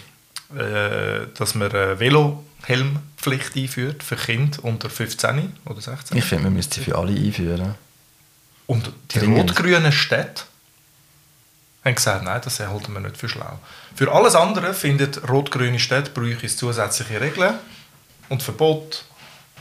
[0.58, 6.18] äh, dass man eine Velohelmpflicht einführt für Kinder unter 15 oder 16.
[6.18, 7.76] Ich finde, man müsste sie für alle einführen.
[8.66, 10.44] Und die rot-grünen Städte
[11.86, 13.60] haben gesagt, nein, das halten wir nicht für schlau.
[13.96, 17.56] Für alles andere findet rot-grüne Städte bräuchte es zusätzliche Regeln
[18.30, 19.04] und Verbot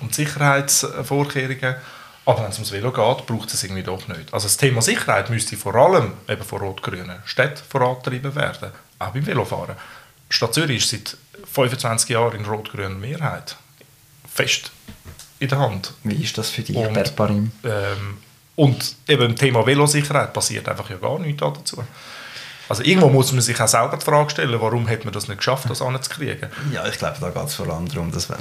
[0.01, 1.77] und Sicherheitsvorkehrungen.
[2.25, 4.33] Aber wenn es ums Velo geht, braucht es irgendwie doch nicht.
[4.35, 9.27] Also das Thema Sicherheit müsste vor allem eben von rot-grünen Städten vorangetrieben werden, auch beim
[9.27, 9.77] Velofahren.
[10.31, 11.17] Die Stadt Zürich ist seit
[11.51, 13.57] 25 Jahren in rot-grüner Mehrheit.
[14.31, 14.71] Fest
[15.39, 15.95] in der Hand.
[16.05, 17.51] Wie ist das für dich, Und- Bert Barim?
[17.65, 18.19] Ähm,
[18.57, 21.83] und eben im Thema Velosicherheit passiert einfach ja gar nichts dazu.
[22.69, 25.39] Also irgendwo muss man sich auch selber die Frage stellen, warum hat man das nicht
[25.39, 26.49] geschafft, das anzukriegen.
[26.73, 28.39] Ja, ich glaube, da geht es vor allem darum, dass man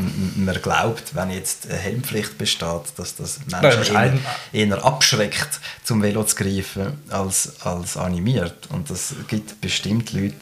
[0.61, 4.19] glaubt, wenn jetzt eine Helmpflicht besteht, dass das Nein, Menschen eher, ein-
[4.51, 8.67] eher abschreckt, zum Velo zu greifen, als, als animiert.
[8.69, 10.35] Und das gibt bestimmt Leute,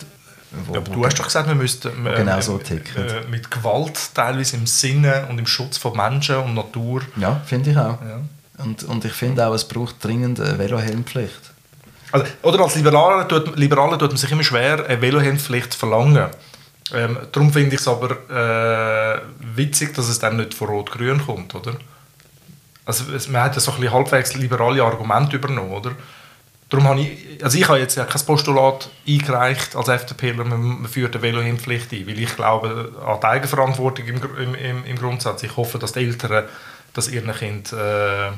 [0.65, 3.05] wo, Ja, aber du hast doch gesagt, wir müssten äh, Genau äh, so ticken.
[3.07, 7.01] äh, mit Gewalt teilweise im Sinne und im Schutz von Menschen und Natur.
[7.17, 7.99] Ja, finde ich auch.
[8.01, 8.21] Ja.
[8.63, 11.51] Und, und ich finde auch, es braucht dringend eine Velohelmpflicht.
[12.15, 16.29] Also, oder als Liberaler tut, Liberaler tut man sich immer schwer, eine Velohelmpflicht zu verlangen.
[16.93, 19.19] Ähm, darum finde ich es aber äh,
[19.53, 21.73] witzig, dass es dann nicht von Rot-Grün kommt, oder?
[22.85, 25.91] Also man hat ja so ein halbwegs liberale Argumente übernommen, oder?
[26.69, 30.87] Darum habe ich, also ich habe jetzt ja kein Postulat eingereicht als FDPler, man, man
[30.87, 35.43] führt eine Velohelmpflicht ein, weil ich glaube an die Eigenverantwortung im, im, im, Grundsatz.
[35.43, 36.45] Ich hoffe, dass die Eltern
[36.93, 38.29] das ihren Kind, äh,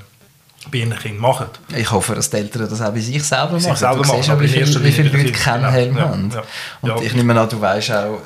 [0.72, 1.48] Kindern machen.
[1.76, 3.78] Ich hoffe, dass die Eltern das auch bei sich selber Sich machen.
[3.78, 4.54] selber du machen, siehst aber wie
[4.86, 5.70] wie viele Leute keinen.
[5.72, 6.32] Helm Ja, haben.
[6.34, 6.44] ja.
[6.82, 7.02] Und Ja.
[7.02, 8.20] ich nehme an, du weißt auch...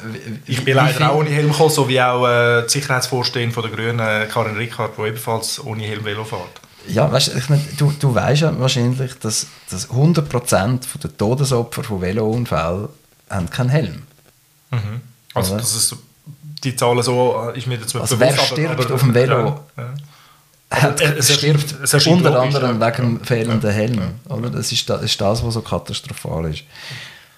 [0.45, 3.63] wie- Ich bin leider auch ohne Helm gekommen, so wie auch äh, die Sicherheitsvorsteherin von
[3.63, 6.61] der Grünen, Karin Rickard, die ebenfalls ohne Helm Velo fährt.
[6.87, 12.01] Ja, weißt, ich meine, du, du weißt ja wahrscheinlich, dass, dass 100% der Todesopfer von
[12.01, 12.87] Velounfällen
[13.29, 14.01] haben keinen Helm.
[15.33, 15.61] Also, Oder?
[15.61, 15.95] das ist,
[16.63, 19.59] die Zahlen so äh, ist mir jetzt Also bewusst, wer stirbt auf dem Velo?
[20.71, 20.81] Ja, ja.
[20.83, 22.87] Hat, äh, es stirbt es erscheint unter logisch, anderem ja.
[22.87, 23.25] wegen dem Ja.
[23.25, 24.01] fehlenden Helm.
[24.29, 24.49] Oder?
[24.49, 26.63] Das, ist das ist das, was so katastrophal ist.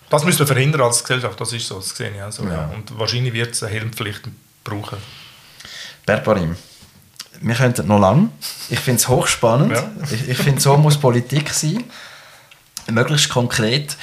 [0.09, 2.43] Das müssen wir verhindern als Gesellschaft, das ist so, das sehe ich auch so.
[2.43, 2.51] Ja.
[2.51, 2.71] Ja.
[2.75, 4.21] Und wahrscheinlich wird es eine Helmpflicht
[4.63, 4.99] brauchen.
[6.05, 6.55] Berbarim,
[7.41, 8.31] wir könnten noch lang.
[8.69, 9.71] Ich finde es hochspannend.
[9.71, 9.91] Ja.
[10.11, 11.83] Ich, ich finde, so muss Politik sein.
[12.91, 13.95] Möglichst konkret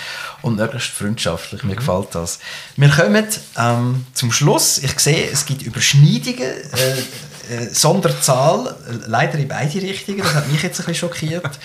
[0.42, 1.62] und möglichst freundschaftlich.
[1.62, 1.68] Mhm.
[1.70, 2.40] Mir gefällt das.
[2.76, 3.26] Wir kommen
[3.58, 4.78] ähm, zum Schluss.
[4.78, 6.40] Ich sehe, es gibt Überschneidungen.
[6.40, 7.02] Äh,
[7.50, 8.74] äh, Sonderzahl,
[9.06, 10.18] leider in beide Richtungen.
[10.20, 11.58] Das hat mich jetzt ein bisschen schockiert.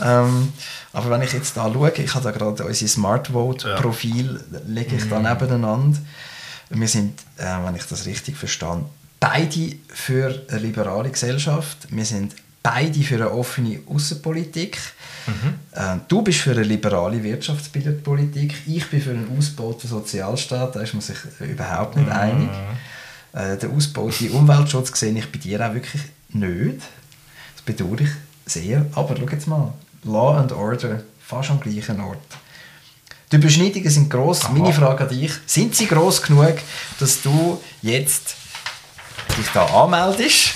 [0.00, 0.52] Ähm,
[0.92, 4.96] aber wenn ich jetzt da schaue, ich habe da gerade unsere Smart Vote Profil, lege
[4.96, 5.28] ich da Mhm.
[5.28, 5.98] nebeneinander.
[6.70, 8.84] Wir sind, äh, wenn ich das richtig verstehe,
[9.20, 11.76] beide für eine liberale Gesellschaft.
[11.90, 14.78] Wir sind beide für eine offene Außenpolitik.
[15.72, 18.54] Äh, du bist für eine liberale Wirtschaftspolitik.
[18.66, 20.74] Ich bin für einen ausgebauten Sozialstaat.
[20.76, 22.48] Da ist man sich überhaupt nicht einig.
[23.32, 26.80] Äh, der ausgebaute Umweltschutz sehe ich bei dir auch wirklich nicht.
[27.54, 28.10] Das bedauere ich
[28.46, 28.86] sehr.
[28.94, 29.72] Aber schau jetzt mal.
[30.04, 32.18] Law and Order, fast am gleichen Ort.
[33.30, 34.48] Die Überschneidungen sind gross.
[34.50, 36.54] Meine Frage an dich: Sind sie gross genug,
[36.98, 38.34] dass du jetzt
[39.38, 40.52] dich da anmeldest?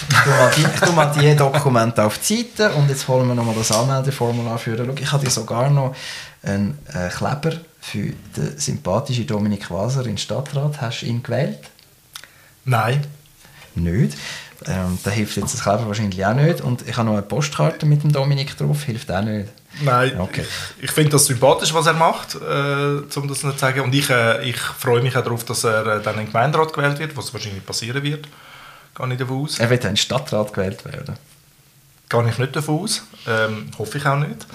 [0.85, 4.59] Du mal die, mal Dokumente auf die Seite und jetzt holen wir nochmal das Anmeldeformular
[4.59, 4.77] für.
[4.77, 5.95] Schau, ich habe dir sogar noch
[6.43, 10.81] einen äh, Kleber für den sympathischen Dominik Waser in den Stadtrat.
[10.81, 11.61] Hast du ihn gewählt?
[12.67, 13.07] Nein.
[13.75, 14.17] Nicht.
[14.67, 16.61] Ähm, da hilft jetzt das Kleber wahrscheinlich auch nicht.
[16.61, 19.49] Und ich habe noch eine Postkarte mit dem Dominik drauf, hilft auch nicht.
[19.83, 20.45] Nein, Okay.
[20.79, 23.81] ich, ich finde das sympathisch, was er macht, äh, um das nicht zu sagen.
[23.81, 26.73] Und ich, äh, ich freue mich auch darauf, dass er äh, dann in den Gemeinderat
[26.73, 28.27] gewählt wird, was wahrscheinlich passieren wird.
[28.95, 29.59] Gehe ich davon aus.
[29.59, 31.17] Er wird in den Stadtrat gewählt werden.
[32.09, 33.03] Gehe ich nicht davon aus.
[33.29, 34.47] Ähm, hoffe ich auch nicht.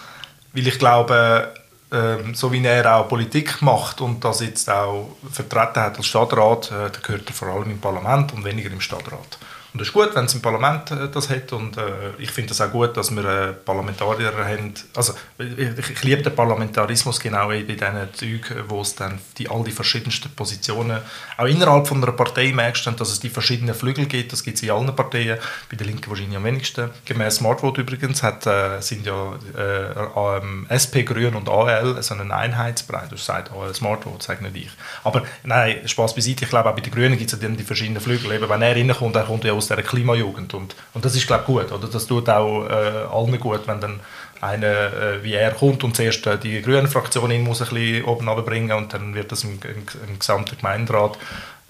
[0.54, 1.54] Weil ich glaube,
[1.92, 6.72] ähm, so wie er auch Politik macht und das jetzt auch vertreten hat als Stadtrat,
[6.72, 9.38] äh, gehört er vor allem im Parlament und weniger im Stadtrat.
[9.74, 11.54] Und das ist gut, wenn es im Parlament äh, das hat.
[11.54, 11.82] Und äh,
[12.18, 14.74] ich finde es auch gut, dass wir äh, Parlamentarier haben.
[14.96, 19.64] Also, ich, ich liebe den Parlamentarismus genau bei diesen Zügen, wo es dann die, all
[19.64, 21.00] die verschiedensten Positionen,
[21.38, 24.34] auch innerhalb von einer Partei merkst du, dass es die verschiedenen Flügel gibt.
[24.34, 25.38] Das gibt es in allen Parteien.
[25.70, 26.90] Bei der Linken wahrscheinlich am wenigsten.
[27.06, 33.06] Gemäß Smartvote übrigens hat, äh, sind ja äh, SP, Grün und AL so einen Einheitsbrei.
[33.10, 34.72] Du sagst AL Smartvote, sage nicht ich.
[35.06, 36.44] Aber nein, Spaß beiseite.
[36.44, 38.34] Ich glaube, auch bei den Grünen gibt es ja dann die verschiedenen Flügel.
[38.34, 40.54] Eben, wenn er reinkommt, dann kommt er aus der Klimajugend.
[40.54, 41.72] Und, und das ist, glaube ich, gut.
[41.72, 41.88] Oder?
[41.88, 42.72] Das tut auch äh,
[43.12, 44.00] allen gut, wenn dann
[44.42, 48.06] einer äh, wie er kommt und zuerst äh, die grüne Fraktion ihn muss ein bisschen
[48.06, 51.18] oben runterbringen und dann wird das im, im, im gesamten Gemeinderat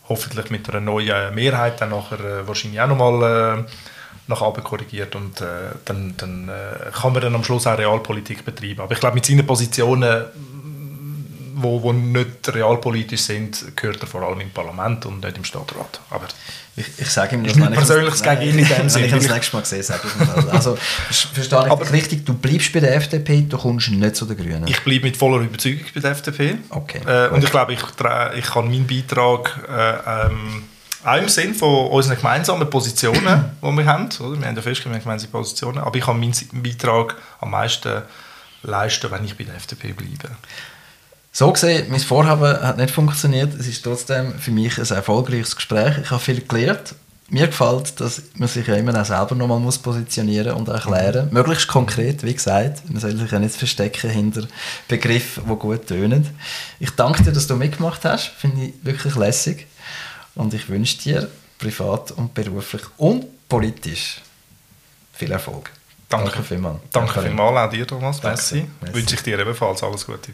[0.07, 3.63] hoffentlich mit einer neuen Mehrheit dann nachher äh, wahrscheinlich auch nochmal äh,
[4.27, 5.45] nach oben korrigiert und äh,
[5.85, 8.81] dann, dann äh, kann man dann am Schluss auch Realpolitik betreiben.
[8.81, 10.25] Aber ich glaube, mit seinen Positionen
[11.61, 15.99] wo, wo nicht realpolitisch sind, gehört er vor allem im Parlament und nicht im Stadtrat.
[16.09, 16.27] Aber
[16.75, 19.05] ich, ich sage ihm das, wenn persönliches gegen ihn in dem Sinne.
[19.11, 20.47] Wenn ich das nächste Mal sehe, sage ich das.
[20.47, 20.77] Also,
[21.09, 24.67] verstehe ich aber, richtig, du bleibst bei der FDP, du kommst nicht zu den Grünen?
[24.67, 26.57] Ich bleibe mit voller Überzeugung bei der FDP.
[26.69, 27.01] Okay.
[27.05, 30.63] Äh, und ich glaube, ich, ich kann meinen Beitrag äh, ähm,
[31.03, 34.09] auch im Sinn von unseren gemeinsamen Positionen, die wir haben.
[34.19, 34.39] Oder?
[34.39, 35.79] Wir haben ja festgestellt, gemeinsame Positionen.
[35.79, 38.03] Aber ich kann meinen Beitrag am meisten
[38.63, 40.35] leisten, wenn ich bei der FDP bleibe.
[41.33, 43.53] So gesehen, mein Vorhaben hat nicht funktioniert.
[43.53, 45.97] Es ist trotzdem für mich ein erfolgreiches Gespräch.
[46.03, 46.95] Ich habe viel gelernt.
[47.29, 51.33] Mir gefällt, dass man sich ja immer auch selber nochmal muss positionieren und erklären muss.
[51.33, 52.89] Möglichst konkret, wie gesagt.
[52.89, 54.45] Man soll sich ja nicht verstecken hinter
[54.89, 56.27] Begriffen, die gut tönen.
[56.79, 58.27] Ich danke dir, dass du mitgemacht hast.
[58.37, 59.67] Finde ich wirklich lässig.
[60.35, 64.19] Und ich wünsche dir privat und beruflich und politisch
[65.13, 65.71] viel Erfolg.
[66.09, 66.79] Danke, Danke vielmals.
[66.91, 68.21] Danke vielmals auch dir, Thomas.
[68.21, 68.67] Messi.
[68.91, 70.33] Wünsche ich dir ebenfalls alles Gute.